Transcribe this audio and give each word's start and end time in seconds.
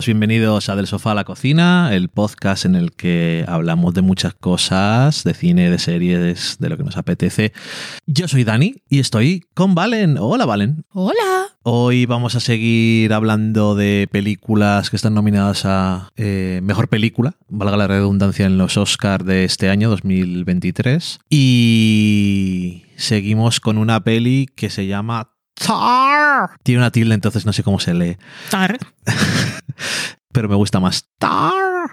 Todos, 0.00 0.06
bienvenidos 0.06 0.70
a 0.70 0.76
Del 0.76 0.86
Sofá 0.86 1.10
a 1.10 1.14
la 1.14 1.24
Cocina, 1.24 1.94
el 1.94 2.08
podcast 2.08 2.64
en 2.64 2.74
el 2.74 2.92
que 2.92 3.44
hablamos 3.46 3.92
de 3.92 4.00
muchas 4.00 4.32
cosas, 4.32 5.24
de 5.24 5.34
cine, 5.34 5.70
de 5.70 5.78
series, 5.78 6.56
de 6.58 6.70
lo 6.70 6.78
que 6.78 6.84
nos 6.84 6.96
apetece. 6.96 7.52
Yo 8.06 8.26
soy 8.26 8.44
Dani 8.44 8.76
y 8.88 9.00
estoy 9.00 9.44
con 9.52 9.74
Valen. 9.74 10.16
Hola 10.16 10.46
Valen. 10.46 10.86
Hola. 10.94 11.48
Hoy 11.64 12.06
vamos 12.06 12.34
a 12.34 12.40
seguir 12.40 13.12
hablando 13.12 13.74
de 13.74 14.08
películas 14.10 14.88
que 14.88 14.96
están 14.96 15.12
nominadas 15.12 15.66
a 15.66 16.08
eh, 16.16 16.60
Mejor 16.62 16.88
Película, 16.88 17.34
valga 17.50 17.76
la 17.76 17.86
redundancia, 17.86 18.46
en 18.46 18.56
los 18.56 18.78
Oscars 18.78 19.26
de 19.26 19.44
este 19.44 19.68
año 19.68 19.90
2023. 19.90 21.18
Y 21.28 22.84
seguimos 22.96 23.60
con 23.60 23.76
una 23.76 24.02
peli 24.02 24.48
que 24.56 24.70
se 24.70 24.86
llama 24.86 25.32
Tar. 25.66 26.50
Tiene 26.62 26.80
una 26.80 26.90
tilde, 26.90 27.14
entonces 27.14 27.44
no 27.46 27.52
sé 27.52 27.62
cómo 27.62 27.78
se 27.80 27.94
lee. 27.94 28.16
Tar. 28.50 28.78
Pero 30.32 30.48
me 30.48 30.54
gusta 30.56 30.80
más 30.80 31.08
Tar. 31.18 31.52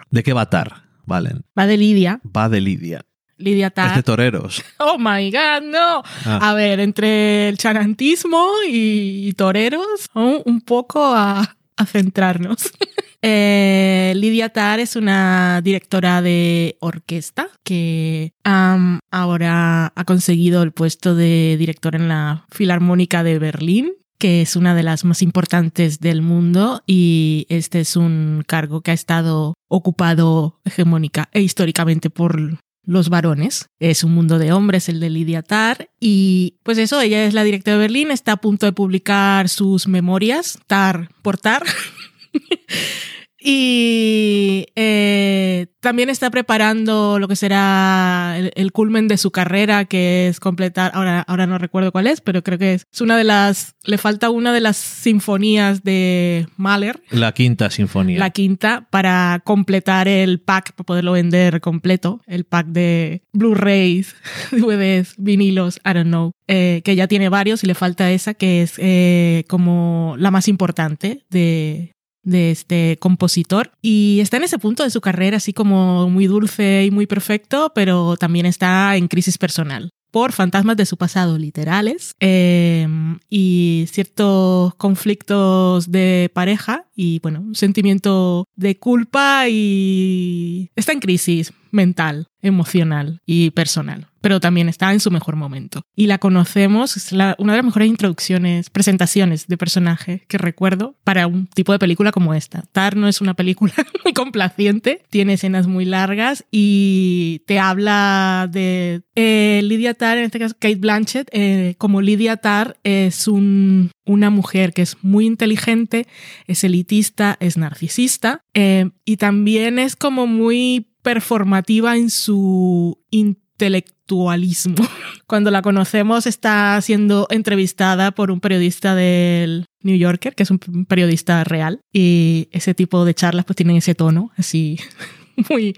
¿De 0.10 0.24
qué 0.24 0.34
va 0.34 0.50
Tar? 0.50 0.84
Valen. 1.06 1.44
Va 1.58 1.68
de 1.68 1.78
Lidia. 1.78 2.20
Va 2.36 2.50
de 2.50 2.62
Lidia. 2.62 3.02
Lidia 3.38 3.68
Es 3.68 3.76
de 3.76 3.82
Tar. 3.82 4.04
toreros. 4.04 4.64
Oh 4.80 4.98
my 4.98 5.30
god, 5.32 5.62
no. 5.64 6.02
Ah. 6.26 6.50
A 6.50 6.54
ver, 6.54 6.80
entre 6.80 7.50
el 7.50 7.58
chanantismo 7.58 8.48
y, 8.68 9.34
toreros, 9.34 10.10
un 10.14 10.62
poco 10.62 11.06
a, 11.06 11.56
a 11.76 11.86
centrarnos. 11.86 12.72
Eh, 13.22 14.14
Lidia 14.16 14.50
Tar 14.50 14.80
es 14.80 14.96
una 14.96 15.62
directora 15.62 16.22
de 16.22 16.78
orquesta 16.80 17.50
que 17.64 18.34
ahora 18.44 19.92
ha 19.96 20.04
conseguido 20.06 20.62
el 20.62 20.72
puesto 20.72 21.16
de 21.16 21.56
directora 21.58 21.98
en 21.98 22.08
la 22.08 22.46
Filarmónica 22.52 23.24
de 23.24 23.40
Berlín 23.40 23.94
que 24.20 24.42
es 24.42 24.56
una 24.56 24.74
de 24.74 24.84
las 24.84 25.06
más 25.06 25.22
importantes 25.22 26.00
del 26.00 26.22
mundo 26.22 26.82
y 26.88 27.46
este 27.50 27.80
es 27.82 27.96
un 27.96 28.44
cargo 28.48 28.82
que 28.82 28.92
ha 28.92 28.96
estado 28.96 29.54
ocupado 29.68 30.60
hegemónica 30.66 31.30
e 31.34 31.42
históricamente 31.42 32.10
por 32.10 32.60
los 32.84 33.10
varones. 33.10 33.70
Es 33.80 34.04
un 34.04 34.14
mundo 34.14 34.40
de 34.40 34.54
hombres, 34.54 34.90
el 34.90 35.00
de 35.00 35.10
Lidia 35.10 35.44
Tar. 35.44 35.90
Y 36.00 36.56
pues 36.64 36.78
eso, 36.78 37.02
ella 37.02 37.26
es 37.26 37.34
la 37.34 37.44
directora 37.44 37.76
de 37.76 37.82
Berlín, 37.82 38.12
está 38.12 38.34
a 38.34 38.38
punto 38.38 38.66
de 38.66 38.72
publicar 38.72 39.50
sus 39.50 39.88
memorias, 39.88 40.58
Tar 40.68 41.10
por 41.22 41.38
Tar. 41.38 41.64
Y 43.40 44.66
eh, 44.76 45.68
también 45.80 46.10
está 46.10 46.32
preparando 46.32 47.20
lo 47.20 47.28
que 47.28 47.36
será 47.36 48.36
el, 48.38 48.52
el 48.56 48.72
culmen 48.72 49.08
de 49.08 49.18
su 49.18 49.30
carrera, 49.32 49.86
que 49.86 50.28
es 50.28 50.40
completar, 50.40 50.92
ahora, 50.96 51.22
ahora 51.22 51.46
no 51.46 51.60
recuerdo 51.60 51.92
cuál 51.92 52.08
es, 52.08 52.20
pero 52.20 52.44
creo 52.44 52.58
que 52.58 52.74
es, 52.74 52.86
es 52.92 53.02
una 53.02 53.16
de 53.16 53.24
las, 53.24 53.76
le 53.86 54.00
falta 54.00 54.32
una 54.32 54.54
de 54.54 54.62
las 54.62 54.76
sinfonías 54.78 55.84
de 55.84 56.48
Mahler, 56.58 57.02
La 57.12 57.32
quinta 57.32 57.70
sinfonía. 57.70 58.18
la 58.18 58.32
quinta, 58.32 58.88
para 58.90 59.42
completar 59.46 60.08
el 60.08 60.42
pack, 60.42 60.74
para 60.74 60.86
poderlo 60.86 61.12
vender 61.12 61.62
completo, 61.62 62.22
el 62.26 62.44
pack 62.44 62.68
de 62.68 63.22
Blu-rays, 63.34 64.16
DVDs, 64.52 65.14
vinilos, 65.18 65.80
I 65.86 65.94
don't 65.94 66.08
know, 66.08 66.32
eh, 66.48 66.82
que 66.84 66.96
ya 66.96 67.08
tiene 67.08 67.30
varios 67.30 67.64
y 67.64 67.68
le 67.68 67.76
falta 67.76 68.10
esa, 68.12 68.34
que 68.34 68.64
es 68.64 68.74
eh, 68.78 69.44
como 69.48 70.16
la 70.18 70.32
más 70.32 70.48
importante 70.48 71.24
de, 71.30 71.94
de 72.28 72.52
este 72.52 72.98
compositor. 73.00 73.72
Y 73.82 74.20
está 74.22 74.38
en 74.38 74.44
ese 74.44 74.60
punto 74.60 74.84
de 74.84 74.90
su 74.90 75.02
carrera, 75.02 75.38
así 75.38 75.54
como 75.54 76.10
muy 76.10 76.28
dulce 76.28 76.86
y 76.86 76.92
muy 76.92 77.08
perfecto, 77.08 77.72
pero 77.74 78.18
también 78.18 78.46
está 78.46 78.96
en 78.96 79.08
crisis 79.08 79.38
personal 79.38 79.90
por 80.12 80.32
fantasmas 80.32 80.78
de 80.78 80.86
su 80.86 80.98
pasado 80.98 81.38
literales 81.38 82.16
eh, 82.20 82.88
y 83.30 83.86
ciertos 83.92 84.74
conflictos 84.76 85.92
de 85.92 86.32
pareja 86.34 86.86
y 86.96 87.20
bueno, 87.20 87.42
un 87.42 87.56
sentimiento 87.56 88.46
de 88.56 88.78
culpa 88.78 89.48
y 89.50 90.72
está 90.76 90.94
en 90.94 91.02
crisis 91.02 91.52
mental, 91.78 92.28
emocional 92.42 93.22
y 93.26 93.52
personal, 93.52 94.08
pero 94.22 94.40
también 94.40 94.68
está 94.70 94.92
en 94.94 95.00
su 95.00 95.12
mejor 95.12 95.36
momento. 95.36 95.82
Y 95.96 96.08
la 96.08 96.18
conocemos, 96.18 96.96
es 96.98 97.12
una 97.12 97.36
de 97.36 97.58
las 97.58 97.64
mejores 97.66 97.88
introducciones, 97.90 98.70
presentaciones 98.70 99.48
de 99.48 99.58
personaje 99.58 100.24
que 100.28 100.38
recuerdo 100.38 100.96
para 101.04 101.28
un 101.28 101.48
tipo 101.48 101.72
de 101.72 101.80
película 101.80 102.12
como 102.12 102.34
esta. 102.34 102.64
Tar 102.72 102.96
no 102.96 103.08
es 103.08 103.22
una 103.22 103.34
película 103.34 103.74
muy 104.04 104.14
complaciente, 104.14 105.02
tiene 105.10 105.34
escenas 105.34 105.68
muy 105.68 105.86
largas 105.86 106.46
y 106.52 107.42
te 107.48 107.60
habla 107.60 108.48
de 108.52 109.02
eh, 109.16 109.62
Lydia 109.64 109.94
Tar, 109.94 110.18
en 110.18 110.26
este 110.26 110.40
caso 110.40 110.56
Kate 110.60 110.76
Blanchett, 110.76 111.30
eh, 111.32 111.76
como 111.78 112.02
Lydia 112.02 112.38
Tar 112.38 112.78
es 112.84 113.28
un- 113.28 113.92
una 114.06 114.30
mujer 114.30 114.72
que 114.74 114.84
es 114.84 114.96
muy 115.02 115.26
inteligente, 115.26 116.08
es 116.48 116.64
elitista, 116.64 117.36
es 117.42 117.58
narcisista 117.58 118.42
eh, 118.54 118.90
y 119.06 119.18
también 119.18 119.80
es 119.80 119.96
como 119.98 120.28
muy 120.28 120.88
performativa 121.08 121.96
en 121.96 122.10
su 122.10 123.00
intelectualismo. 123.12 124.76
Cuando 125.26 125.52
la 125.52 125.62
conocemos 125.62 126.28
está 126.28 126.82
siendo 126.82 127.28
entrevistada 127.30 128.12
por 128.12 128.30
un 128.30 128.42
periodista 128.42 128.94
del 128.94 129.68
New 129.84 129.96
Yorker, 129.96 130.36
que 130.36 130.44
es 130.44 130.52
un 130.52 130.60
periodista 130.86 131.46
real, 131.46 131.80
y 131.94 132.50
ese 132.52 132.74
tipo 132.74 133.06
de 133.06 133.14
charlas 133.14 133.46
pues 133.46 133.56
tienen 133.56 133.78
ese 133.78 133.96
tono 133.96 134.32
así 134.36 134.82
muy, 135.50 135.78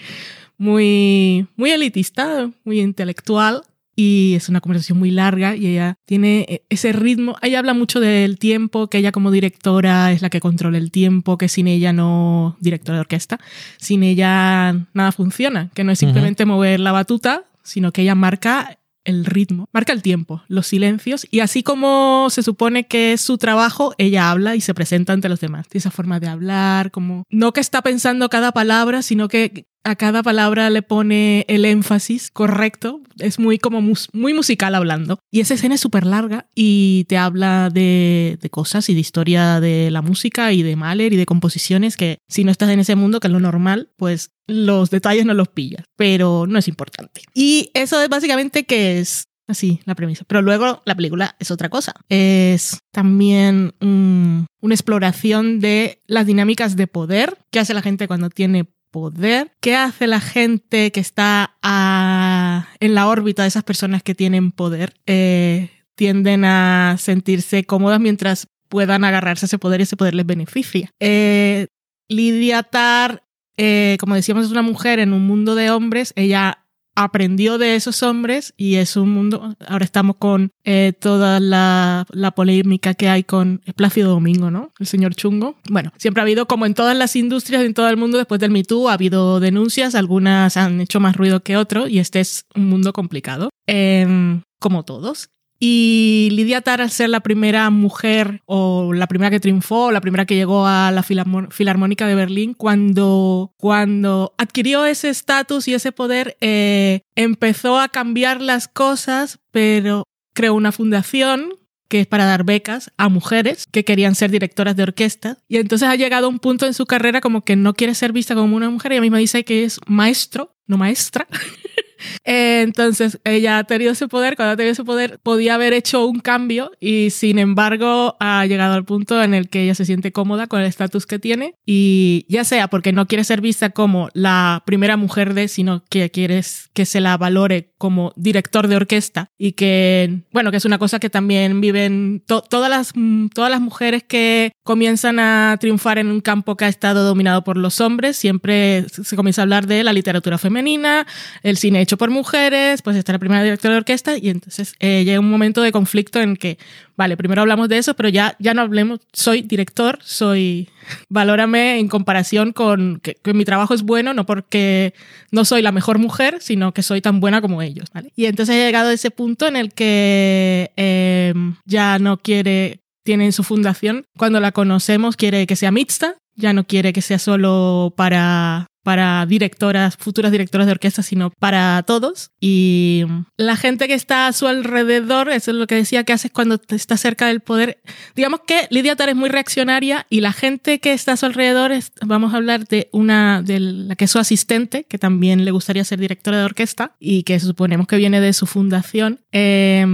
muy, 0.58 1.46
muy 1.56 1.70
elitista, 1.70 2.50
muy 2.64 2.80
intelectual. 2.80 3.62
Y 4.02 4.36
es 4.36 4.48
una 4.48 4.62
conversación 4.62 4.98
muy 4.98 5.12
larga 5.12 5.58
y 5.58 5.68
ella 5.68 5.98
tiene 6.06 6.46
eh, 6.48 6.64
ese 6.70 6.94
ritmo. 6.94 7.36
Ella 7.42 7.60
habla 7.60 7.74
mucho 7.74 8.00
del 8.00 8.40
tiempo, 8.40 8.88
que 8.88 9.00
ella 9.00 9.12
como 9.12 9.30
directora 9.30 10.14
es 10.14 10.22
la 10.22 10.30
que 10.30 10.40
controla 10.40 10.78
el 10.78 10.90
tiempo, 10.90 11.38
que 11.38 11.50
sin 11.50 11.68
ella 11.68 11.92
no, 11.92 12.56
directora 12.62 12.96
de 12.96 13.02
orquesta, 13.02 13.42
sin 13.78 14.04
ella 14.04 14.72
nada 14.94 15.12
funciona, 15.12 15.70
que 15.74 15.84
no 15.84 15.92
es 15.92 16.00
simplemente 16.00 16.46
mover 16.46 16.80
la 16.80 16.94
batuta, 16.94 17.44
sino 17.62 17.92
que 17.92 18.04
ella 18.04 18.16
marca 18.16 18.80
el 19.04 19.26
ritmo, 19.26 19.68
marca 19.74 19.92
el 19.92 20.02
tiempo, 20.02 20.44
los 20.48 20.68
silencios 20.68 21.28
y 21.30 21.42
así 21.42 21.62
como 21.62 22.28
se 22.30 22.42
supone 22.42 22.88
que 22.88 23.12
es 23.12 23.20
su 23.20 23.38
trabajo, 23.38 23.96
ella 23.98 24.32
habla 24.32 24.56
y 24.56 24.62
se 24.62 24.74
presenta 24.74 25.12
ante 25.12 25.28
los 25.28 25.42
demás. 25.42 25.68
Tiene 25.68 25.80
esa 25.80 25.92
forma 25.92 26.22
de 26.22 26.30
hablar, 26.30 26.92
como 26.92 27.24
no 27.30 27.52
que 27.52 27.60
está 27.60 27.82
pensando 27.82 28.30
cada 28.30 28.54
palabra, 28.54 29.02
sino 29.02 29.28
que 29.28 29.66
a 29.84 29.96
cada 29.96 30.22
palabra 30.24 30.70
le 30.70 30.82
pone 30.82 31.46
el 31.48 31.66
énfasis 31.66 32.30
correcto. 32.32 33.02
Es 33.18 33.40
muy 33.40 33.58
como 33.60 33.82
mus- 33.82 34.10
muy 34.14 34.34
musical 34.34 34.76
hablando. 34.76 35.20
Y 35.32 35.40
esa 35.40 35.54
escena 35.54 35.76
es 35.76 35.82
súper 35.82 36.06
larga 36.06 36.48
y 36.56 37.06
te 37.08 37.18
habla 37.18 37.70
de, 37.74 38.38
de 38.42 38.50
cosas 38.50 38.90
y 38.90 38.94
de 38.94 39.00
historia 39.00 39.60
de 39.60 39.90
la 39.92 40.02
música 40.02 40.52
y 40.54 40.64
de 40.64 40.76
Mahler 40.76 41.14
y 41.14 41.18
de 41.18 41.26
composiciones 41.26 41.98
que 41.98 42.18
si 42.28 42.44
no 42.44 42.52
estás 42.52 42.70
en 42.70 42.80
ese 42.80 42.96
mundo, 42.96 43.20
que 43.20 43.28
es 43.28 43.34
lo 43.34 43.40
normal, 43.40 43.90
pues 43.98 44.32
los 44.48 44.90
detalles 44.90 45.26
no 45.26 45.34
los 45.34 45.48
pillas. 45.50 45.86
Pero 45.96 46.46
no 46.48 46.60
es 46.60 46.68
importante. 46.68 47.22
Y 47.34 47.72
eso 47.74 48.02
es 48.02 48.10
básicamente 48.10 48.66
que 48.66 49.00
es 49.00 49.24
así 49.48 49.80
la 49.86 49.96
premisa. 49.96 50.26
Pero 50.28 50.42
luego 50.42 50.82
la 50.86 50.96
película 50.96 51.36
es 51.40 51.50
otra 51.52 51.70
cosa. 51.70 51.94
Es 52.10 52.80
también 52.92 53.74
una 53.82 54.74
exploración 54.76 55.60
de 55.60 56.02
las 56.06 56.26
dinámicas 56.28 56.76
de 56.76 56.88
poder 56.88 57.38
que 57.50 57.60
hace 57.60 57.74
la 57.74 57.82
gente 57.82 58.08
cuando 58.08 58.30
tiene 58.30 58.66
poder, 58.92 59.52
qué 59.62 59.76
hace 59.76 60.08
la 60.08 60.20
gente 60.20 60.92
que 60.92 61.00
está 61.00 61.56
a- 61.62 62.68
en 62.80 62.96
la 62.96 63.08
órbita 63.08 63.44
de 63.44 63.48
esas 63.50 63.64
personas 63.64 64.04
que 64.04 64.16
tienen 64.16 64.52
poder, 64.52 64.94
Eh, 65.06 65.70
tienden 65.96 66.46
a 66.46 66.96
sentirse 66.98 67.64
cómodas 67.66 68.00
mientras 68.00 68.48
puedan 68.70 69.04
agarrarse 69.04 69.46
a 69.46 69.48
ese 69.48 69.60
poder 69.60 69.82
y 69.82 69.84
ese 69.84 69.98
poder 69.98 70.16
les 70.16 70.26
beneficia. 70.26 70.92
Eh, 71.00 71.68
Lidia 72.08 72.64
Tar, 72.64 73.24
eh, 73.58 73.98
como 74.00 74.16
decíamos, 74.16 74.46
es 74.46 74.52
una 74.52 74.62
mujer 74.62 75.00
en 75.00 75.12
un 75.14 75.28
mundo 75.28 75.56
de 75.56 75.72
hombres, 75.72 76.14
ella 76.16 76.66
aprendió 76.96 77.58
de 77.58 77.76
esos 77.76 78.04
hombres 78.04 78.54
y 78.58 78.76
es 78.76 78.98
un 78.98 79.10
mundo, 79.10 79.56
ahora 79.68 79.86
estamos 79.86 80.18
con 80.18 80.52
eh, 80.64 80.94
toda 81.00 81.40
la, 81.40 82.06
polémica 82.36 82.94
que 82.94 83.10
hay 83.10 83.24
con 83.24 83.62
Plácido 83.76 84.12
Domingo, 84.12 84.52
¿no? 84.52 84.72
El 84.80 84.88
señor 84.88 85.16
Chungo. 85.16 85.56
Bueno, 85.70 85.92
siempre 85.98 86.22
ha 86.22 86.24
habido, 86.24 86.48
como 86.48 86.66
en 86.66 86.74
todas 86.74 86.96
las 86.96 87.16
industrias, 87.16 87.64
en 87.64 87.74
todo 87.74 87.90
el 87.90 87.98
mundo, 87.98 88.18
después 88.18 88.40
del 88.40 88.52
Me 88.52 88.64
Too, 88.64 88.90
ha 88.90 88.94
habido 88.94 89.40
denuncias, 89.40 89.96
algunas 89.96 90.58
han 90.58 90.82
hecho 90.82 91.00
más 91.00 91.16
ruido 91.16 91.42
que 91.42 91.58
otro 91.58 91.88
y 91.88 92.00
este 92.00 92.20
es 92.20 92.46
un 92.56 92.68
mundo 92.68 92.94
complicado, 92.94 93.50
em, 93.68 94.42
como 94.60 94.84
todos. 94.84 95.30
Y 95.60 96.30
Lidia 96.32 96.62
Tar, 96.62 96.82
al 96.82 96.90
ser 96.90 97.10
la 97.10 97.20
primera 97.20 97.70
mujer 97.70 98.42
o 98.46 98.94
la 98.94 99.08
primera 99.08 99.30
que 99.30 99.42
triunfó, 99.42 99.92
la 99.92 100.00
primera 100.00 100.26
que 100.26 100.36
llegó 100.36 100.66
a 100.66 100.92
la 100.92 101.04
Filarmónica 101.04 102.08
de 102.08 102.16
Berlín, 102.16 102.54
cuando, 102.54 103.54
cuando 103.58 104.34
adquirió 104.38 104.86
ese 104.86 105.10
estatus 105.10 105.68
y 105.68 105.74
ese 105.74 105.92
poder, 105.92 106.38
eh, 106.40 107.02
empezó 107.16 107.78
a 107.78 107.90
cambiar 107.90 108.42
las 108.42 108.70
cosas, 108.70 109.40
pero 109.52 110.04
creó 110.34 110.54
una 110.54 110.72
fundación 110.72 111.50
que 111.90 112.02
es 112.02 112.08
para 112.08 112.26
dar 112.26 112.46
becas 112.46 112.92
a 112.98 113.10
mujeres 113.10 113.66
que 113.70 113.84
querían 113.84 114.16
ser 114.16 114.32
directoras 114.32 114.76
de 114.78 114.84
orquesta. 114.84 115.40
Y 115.50 115.58
entonces 115.58 115.90
ha 115.90 115.96
llegado 115.96 116.28
a 116.28 116.30
un 116.30 116.40
punto 116.40 116.68
en 116.68 116.74
su 116.74 116.86
carrera 116.86 117.20
como 117.20 117.44
que 117.44 117.58
no 117.58 117.74
quiere 117.74 117.96
ser 117.96 118.14
vista 118.14 118.36
como 118.36 118.56
una 118.56 118.70
mujer. 118.70 118.94
Ella 118.94 119.02
misma 119.02 119.18
dice 119.18 119.44
que 119.44 119.66
es 119.66 119.82
maestro, 119.88 120.56
no 120.68 120.78
maestra. 120.78 121.28
Entonces, 122.24 123.20
ella 123.24 123.60
ha 123.60 123.64
tenido 123.64 123.92
ese 123.92 124.08
poder, 124.08 124.36
cuando 124.36 124.54
ha 124.54 124.58
tenido 124.58 124.74
ese 124.74 124.84
poder, 124.84 125.20
podía 125.22 125.56
haber 125.56 125.74
hecho 125.74 126.06
un 126.06 126.20
cambio 126.20 126.72
y 126.80 127.10
sin 127.12 127.40
embargo 127.40 128.16
ha 128.20 128.46
llegado 128.46 128.74
al 128.74 128.86
punto 128.86 129.22
en 129.22 129.34
el 129.34 129.50
que 129.50 129.64
ella 129.64 129.76
se 129.76 129.86
siente 129.86 130.12
cómoda 130.12 130.48
con 130.48 130.62
el 130.62 130.68
estatus 130.68 131.06
que 131.06 131.20
tiene 131.20 131.56
y 131.66 132.26
ya 132.30 132.44
sea 132.44 132.68
porque 132.68 132.92
no 132.92 133.08
quiere 133.08 133.24
ser 133.24 133.42
vista 133.42 133.70
como 133.72 134.10
la 134.14 134.64
primera 134.66 134.98
mujer 134.98 135.34
de, 135.34 135.48
sino 135.48 135.84
que 135.90 136.10
quiere 136.10 136.42
que 136.74 136.86
se 136.86 137.02
la 137.02 137.18
valore 137.18 137.74
como 137.78 138.14
director 138.16 138.68
de 138.68 138.76
orquesta 138.76 139.32
y 139.38 139.54
que, 139.54 140.22
bueno, 140.32 140.52
que 140.52 140.58
es 140.58 140.66
una 140.66 140.78
cosa 140.78 141.00
que 141.00 141.10
también 141.10 141.62
viven 141.62 142.24
todas, 142.26 142.70
las, 142.70 142.94
todas 143.34 143.50
las 143.50 143.62
mujeres 143.62 144.04
que 144.04 144.52
comienzan 144.64 145.20
a 145.20 145.58
triunfar 145.60 145.98
en 145.98 146.08
un 146.08 146.22
campo 146.22 146.56
que 146.56 146.66
ha 146.66 146.68
estado 146.68 147.04
dominado 147.04 147.44
por 147.44 147.58
los 147.58 147.82
hombres, 147.82 148.18
siempre 148.18 148.86
se 148.90 149.16
comienza 149.16 149.42
a 149.42 149.44
hablar 149.44 149.66
de 149.68 149.84
la 149.84 149.94
literatura 149.94 150.38
femenina, 150.38 151.08
el 151.44 151.58
cine 151.58 151.86
hecho 151.90 151.98
por 151.98 152.12
mujeres, 152.12 152.84
pues 152.84 152.96
está 152.96 153.14
la 153.14 153.18
primera 153.18 153.42
directora 153.42 153.74
de 153.74 153.80
orquesta 153.80 154.16
y 154.16 154.30
entonces 154.30 154.76
eh, 154.80 155.04
llega 155.04 155.20
un 155.20 155.30
momento 155.30 155.64
de 155.64 155.72
conflicto 155.72 156.20
en 156.20 156.36
que, 156.36 156.60
vale, 156.96 157.18
primero 157.18 157.42
hablamos 157.42 157.68
de 157.68 157.80
eso, 157.80 157.96
pero 157.96 158.10
ya, 158.10 158.36
ya 158.38 158.54
no 158.54 158.62
hablemos, 158.62 159.00
soy 159.12 159.42
director, 159.42 159.98
soy, 160.04 160.70
valórame 161.10 161.80
en 161.80 161.88
comparación 161.88 162.54
con 162.54 163.00
que, 163.02 163.18
mi 163.34 163.44
trabajo 163.44 163.74
es 163.74 163.82
bueno, 163.82 164.14
no 164.14 164.28
porque 164.28 164.94
no 165.32 165.46
soy 165.46 165.64
la 165.64 165.72
mejor 165.72 165.98
mujer, 165.98 166.38
sino 166.42 166.74
que 166.76 166.84
soy 166.84 167.02
tan 167.02 167.20
buena 167.20 167.42
como 167.42 167.64
ellos, 167.64 167.90
¿vale? 167.92 168.12
Y 168.16 168.26
entonces 168.26 168.56
he 168.56 168.66
llegado 168.66 168.90
a 168.90 168.94
ese 168.94 169.10
punto 169.10 169.48
en 169.48 169.56
el 169.56 169.74
que 169.74 170.72
eh, 170.78 171.34
ya 171.66 171.98
no 171.98 172.18
quiere 172.18 172.82
tiene 173.04 173.26
en 173.26 173.34
su 173.34 173.44
fundación, 173.44 174.06
cuando 174.16 174.40
la 174.40 174.52
conocemos, 174.52 175.16
quiere 175.16 175.48
que 175.48 175.56
sea 175.56 175.72
mixta, 175.72 176.18
ya 176.36 176.54
no 176.54 176.66
quiere 176.66 176.94
que 176.94 177.02
sea 177.02 177.18
solo 177.18 177.92
para 177.98 178.68
para 178.84 179.26
directoras, 179.26 179.98
futuras 179.98 180.32
directoras 180.32 180.68
de 180.68 180.72
orquesta, 180.72 181.04
sino 181.04 181.30
para 181.32 181.84
todos. 181.84 182.32
Y 182.40 183.06
la 183.38 183.56
gente 183.56 183.88
que 183.88 183.94
está 183.94 184.28
a 184.28 184.34
su 184.34 184.48
alrededor, 184.48 185.30
eso 185.30 185.52
es 185.52 185.58
lo 185.58 185.68
que 185.68 185.76
decía 185.76 186.04
que 186.04 186.14
haces 186.14 186.32
cuando 186.32 186.60
está 186.70 186.98
cerca 186.98 187.28
del 187.28 187.42
poder. 187.42 187.82
Digamos 188.16 188.42
que 188.48 188.68
Lidia 188.70 188.96
Tar 188.96 189.10
es 189.10 189.16
muy 189.16 189.30
reaccionaria 189.30 190.06
y 190.10 190.22
la 190.22 190.34
gente 190.34 190.80
que 190.80 190.94
está 190.94 191.14
a 191.14 191.18
su 191.18 191.26
alrededor, 191.26 191.72
es, 191.72 191.92
vamos 192.02 192.34
a 192.34 192.38
hablar 192.38 192.68
de 192.68 192.90
una, 192.92 193.42
de 193.42 193.60
la 193.60 193.96
que 193.96 194.06
es 194.06 194.12
su 194.12 194.20
asistente, 194.20 194.86
que 194.86 194.98
también 194.98 195.46
le 195.46 195.52
gustaría 195.52 195.84
ser 195.84 196.00
directora 196.00 196.38
de 196.38 196.46
orquesta 196.46 196.96
y 197.00 197.24
que 197.24 197.40
suponemos 197.40 197.88
que 197.88 197.98
viene 197.98 198.22
de 198.22 198.34
su 198.34 198.46
fundación. 198.46 199.20
Eh, 199.32 199.86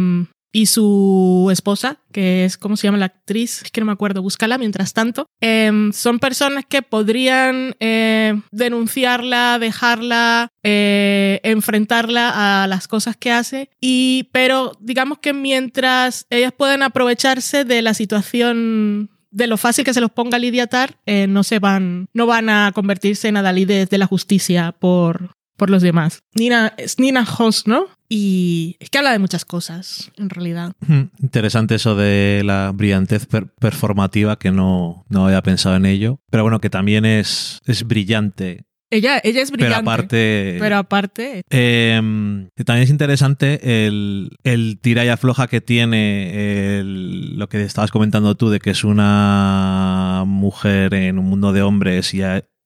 y 0.56 0.68
su 0.68 1.50
esposa, 1.52 1.98
que 2.14 2.46
es, 2.46 2.58
¿cómo 2.58 2.78
se 2.78 2.88
llama 2.88 2.98
la 2.98 3.08
actriz? 3.08 3.64
Es 3.64 3.72
que 3.72 3.82
no 3.82 3.88
me 3.88 3.92
acuerdo, 3.92 4.22
búscala 4.22 4.58
mientras 4.58 4.94
tanto. 4.94 5.28
Em, 5.42 5.92
son 5.92 6.18
personas 6.18 6.64
que 6.66 6.82
podrían 6.82 7.76
eh, 7.82 8.40
denunciarla, 8.54 9.60
dejarla, 9.60 10.48
eh, 10.64 11.42
enfrentarla 11.44 12.64
a 12.64 12.68
las 12.68 12.88
cosas 12.88 13.18
que 13.18 13.34
hace, 13.34 13.70
y, 13.82 14.30
pero 14.32 14.72
digamos 14.80 15.18
que 15.18 15.34
mientras 15.34 16.26
ellas 16.30 16.54
pueden 16.58 16.84
aprovecharse 16.84 17.66
de 17.66 17.82
la 17.82 17.94
situación 17.94 19.10
de 19.32 19.48
lo 19.48 19.58
fácil 19.58 19.84
que 19.84 19.94
se 19.94 20.00
los 20.00 20.12
ponga 20.12 20.38
a 20.38 20.40
lidiatar, 20.40 20.96
eh, 21.06 21.28
no 21.28 21.44
se 21.44 21.60
van, 21.60 22.08
no 22.14 22.28
van 22.28 22.48
a 22.48 22.72
convertirse 22.74 23.28
en 23.28 23.36
adalides 23.36 23.90
de 23.90 23.98
la 23.98 24.08
justicia 24.08 24.72
por, 24.72 25.36
por 25.58 25.70
los 25.70 25.82
demás. 25.82 26.24
Nina, 26.34 26.74
es 26.78 27.00
Nina 27.00 27.26
Hoss, 27.38 27.68
¿no? 27.68 27.88
Y 28.08 28.78
es 28.80 28.90
que 28.90 29.00
habla 29.00 29.12
de 29.12 29.20
muchas 29.20 29.46
cosas, 29.46 30.12
en 30.18 30.30
realidad. 30.30 30.74
Interesante 31.20 31.76
eso 31.76 31.96
de 31.96 32.44
la 32.46 32.72
brillantez 32.74 33.28
performativa, 33.60 34.38
que 34.38 34.52
no, 34.52 35.06
no 35.10 35.26
había 35.26 35.42
pensado 35.42 35.76
en 35.76 35.86
ello. 35.86 36.20
Pero 36.30 36.44
bueno, 36.44 36.62
que 36.62 36.70
también 36.70 37.06
es, 37.06 37.62
es 37.66 37.86
brillante. 37.88 38.66
Ella, 38.92 39.20
ella 39.24 39.42
es 39.42 39.52
brillante. 39.52 39.76
Pero 39.76 39.92
aparte. 39.92 40.58
Pero 40.60 40.78
aparte. 40.78 41.44
Em, 41.50 42.50
también 42.64 42.84
es 42.84 42.90
interesante 42.92 43.88
el, 43.88 44.38
el 44.44 44.80
tira 44.80 45.04
y 45.04 45.10
afloja 45.10 45.48
que 45.48 45.60
tiene 45.60 46.84
lo 46.86 47.50
que 47.50 47.64
estabas 47.64 47.92
comentando 47.92 48.36
tú, 48.36 48.50
de 48.50 48.60
que 48.60 48.70
es 48.70 48.84
una 48.84 50.24
mujer 50.28 50.94
en 50.94 51.18
un 51.18 51.26
mundo 51.26 51.52
de 51.52 51.64
hombres 51.64 52.14
y, 52.14 52.22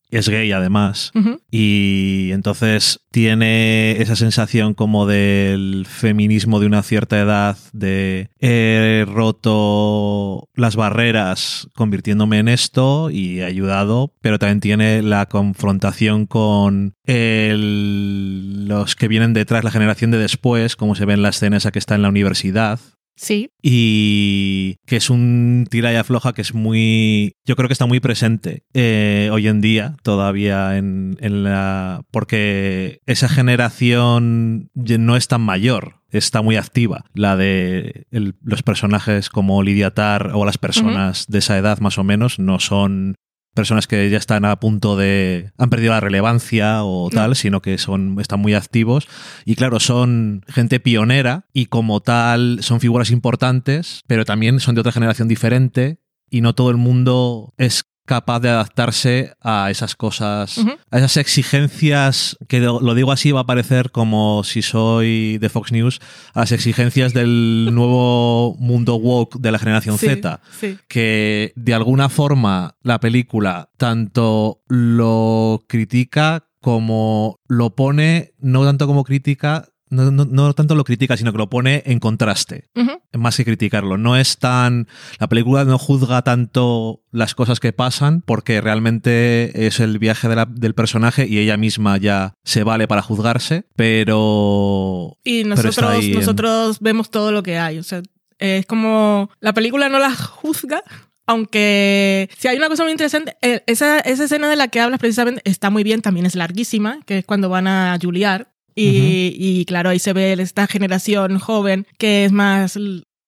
es 0.10 0.30
gay 0.30 0.52
además. 0.52 1.12
Y 1.52 2.30
entonces 2.32 3.02
tiene 3.12 4.02
esa 4.02 4.16
sensación 4.16 4.74
como 4.74 5.06
del 5.06 5.86
feminismo 5.88 6.60
de 6.60 6.66
una 6.68 6.84
cierta 6.84 7.20
edad, 7.20 7.58
de 7.74 8.30
he 8.40 9.06
roto 9.08 10.50
las 10.56 10.76
barreras 10.76 11.68
convirtiéndome 11.76 12.40
en 12.40 12.48
esto 12.48 13.10
y 13.10 13.40
he 13.40 13.46
ayudado, 13.46 14.14
pero 14.22 14.40
también 14.40 14.60
tiene 14.60 15.02
la 15.02 15.28
confrontación 15.28 16.26
con 16.26 16.96
los 17.06 18.96
que 18.96 19.08
vienen 19.08 19.34
detrás, 19.34 19.64
la 19.64 19.72
generación 19.72 20.12
de 20.12 20.18
después, 20.18 20.76
como 20.76 20.96
se 20.96 21.06
ve 21.06 21.14
en 21.14 21.22
la 21.22 21.30
escena 21.30 21.58
esa 21.58 21.72
que 21.72 21.80
está 21.80 21.96
en 21.96 22.02
la 22.04 22.10
universidad, 22.10 22.80
Sí. 23.20 23.52
Y 23.62 24.78
que 24.86 24.96
es 24.96 25.10
un 25.10 25.68
tira 25.70 25.92
y 25.92 25.98
afloja 25.98 26.32
que 26.32 26.42
es 26.42 26.54
muy. 26.54 27.34
Yo 27.46 27.58
creo 27.58 27.68
que 27.68 27.74
está 27.74 27.86
muy 27.86 28.00
presente 28.00 28.64
eh, 28.74 29.30
hoy 29.34 29.50
en 29.50 29.60
día, 29.60 29.98
todavía 30.04 30.78
en, 30.78 31.18
la. 31.20 32.04
Porque 32.12 33.02
esa 33.06 33.28
generación 33.28 34.70
no 34.74 35.18
es 35.18 35.28
tan 35.28 35.42
mayor 35.42 36.00
está 36.12 36.42
muy 36.42 36.56
activa. 36.56 37.06
La 37.14 37.36
de 37.36 38.08
los 38.10 38.64
personajes 38.64 39.30
como 39.30 39.62
Lidia 39.62 39.94
Tar 39.94 40.32
o 40.34 40.44
las 40.44 40.58
personas 40.58 41.28
de 41.28 41.38
esa 41.38 41.58
edad 41.58 41.80
más 41.82 42.00
o 42.00 42.04
menos 42.04 42.40
no 42.40 42.60
son 42.60 43.16
personas 43.54 43.88
que 43.88 44.10
ya 44.10 44.18
están 44.18 44.46
a 44.46 44.60
punto 44.60 44.96
de 44.96 45.52
han 45.58 45.70
perdido 45.70 45.92
la 45.92 46.00
relevancia 46.00 46.84
o 46.84 47.10
tal, 47.10 47.36
sino 47.36 47.62
que 47.62 47.78
son 47.78 48.18
están 48.20 48.40
muy 48.40 48.54
activos. 48.54 49.08
Y 49.46 49.56
claro, 49.56 49.80
son 49.80 50.44
gente 50.48 50.80
pionera 50.80 51.46
y 51.54 51.66
como 51.66 52.02
tal 52.02 52.60
son 52.62 52.80
figuras 52.80 53.12
importantes, 53.12 54.04
pero 54.08 54.26
también 54.26 54.60
son 54.60 54.76
de 54.76 54.82
otra 54.82 54.92
generación 54.92 55.28
diferente 55.28 56.00
y 56.30 56.42
no 56.42 56.54
todo 56.54 56.70
el 56.70 56.78
mundo 56.78 57.54
es 57.58 57.84
capaz 58.10 58.40
de 58.40 58.50
adaptarse 58.50 59.36
a 59.40 59.70
esas 59.70 59.96
cosas, 59.96 60.58
a 60.90 60.98
esas 60.98 61.18
exigencias, 61.18 62.40
que 62.48 62.60
lo 62.60 62.96
digo 62.96 63.12
así, 63.12 63.32
va 63.32 63.42
a 63.42 63.46
parecer 63.46 63.92
como 63.92 64.44
si 64.44 64.64
soy 64.64 65.38
de 65.38 65.48
Fox 65.48 65.72
News, 65.72 66.02
a 66.34 66.40
las 66.40 66.52
exigencias 66.52 67.14
del 67.14 67.70
nuevo 67.72 68.56
mundo 68.58 68.96
woke 68.96 69.38
de 69.40 69.52
la 69.52 69.60
generación 69.60 70.00
Z, 70.00 70.42
que 70.88 71.54
de 71.56 71.74
alguna 71.76 72.10
forma 72.10 72.78
la 72.82 73.00
película 73.00 73.70
tanto 73.78 74.64
lo 74.68 75.66
critica 75.68 76.48
como 76.62 77.40
lo 77.48 77.76
pone, 77.76 78.34
no 78.40 78.66
tanto 78.66 78.88
como 78.88 79.04
crítica, 79.04 79.68
no, 79.90 80.54
tanto 80.54 80.76
lo 80.76 80.84
critica, 80.84 81.18
sino 81.18 81.32
que 81.32 81.38
lo 81.38 81.50
pone 81.50 81.84
en 81.86 82.00
contraste, 82.00 82.70
más 83.14 83.38
que 83.38 83.46
criticarlo. 83.46 83.98
No 83.98 84.18
es 84.18 84.38
tan. 84.38 84.88
La 85.20 85.28
película 85.28 85.66
no 85.66 85.78
juzga 85.78 86.22
tanto 86.22 87.04
las 87.12 87.34
cosas 87.34 87.60
que 87.60 87.74
pasan, 87.74 88.22
porque 88.22 88.62
realmente 88.62 89.68
es 89.68 89.80
el 89.80 89.98
viaje 90.00 90.28
del 90.28 90.76
personaje 90.76 91.28
y 91.28 91.40
ella 91.40 91.58
misma 91.58 91.98
ya 91.98 92.34
se 92.44 92.64
vale 92.64 92.88
para 92.88 93.02
juzgarse, 93.02 93.66
pero. 93.76 95.18
Y 95.24 95.44
nosotros, 95.44 96.08
nosotros 96.10 96.80
vemos 96.80 97.10
todo 97.10 97.32
lo 97.32 97.42
que 97.42 97.58
hay. 97.58 97.80
O 97.80 97.84
sea, 97.84 98.02
es 98.38 98.66
como. 98.66 99.30
La 99.40 99.54
película 99.54 99.90
no 99.90 99.98
la 99.98 100.14
juzga, 100.16 100.84
aunque 101.30 102.30
si 102.38 102.48
hay 102.48 102.58
una 102.58 102.70
cosa 102.70 102.84
muy 102.84 102.92
interesante, 102.92 103.38
eh, 103.42 103.62
esa, 103.68 104.00
esa, 104.00 104.24
escena 104.24 104.50
de 104.50 104.56
la 104.56 104.68
que 104.68 104.80
hablas 104.80 105.00
precisamente 105.00 105.42
está 105.46 105.70
muy 105.70 105.84
bien, 105.84 106.02
también 106.02 106.26
es 106.26 106.36
larguísima, 106.36 107.00
que 107.06 107.20
es 107.20 107.26
cuando 107.26 107.50
van 107.50 107.68
a 107.68 107.98
Juliar. 108.02 108.52
Y, 108.80 109.36
y, 109.38 109.66
claro, 109.66 109.90
ahí 109.90 110.00
se 110.00 110.14
ve 110.14 110.34
esta 110.34 110.68
generación 110.68 111.40
joven 111.40 111.86
que 111.98 112.26
es 112.26 112.32
más 112.32 112.78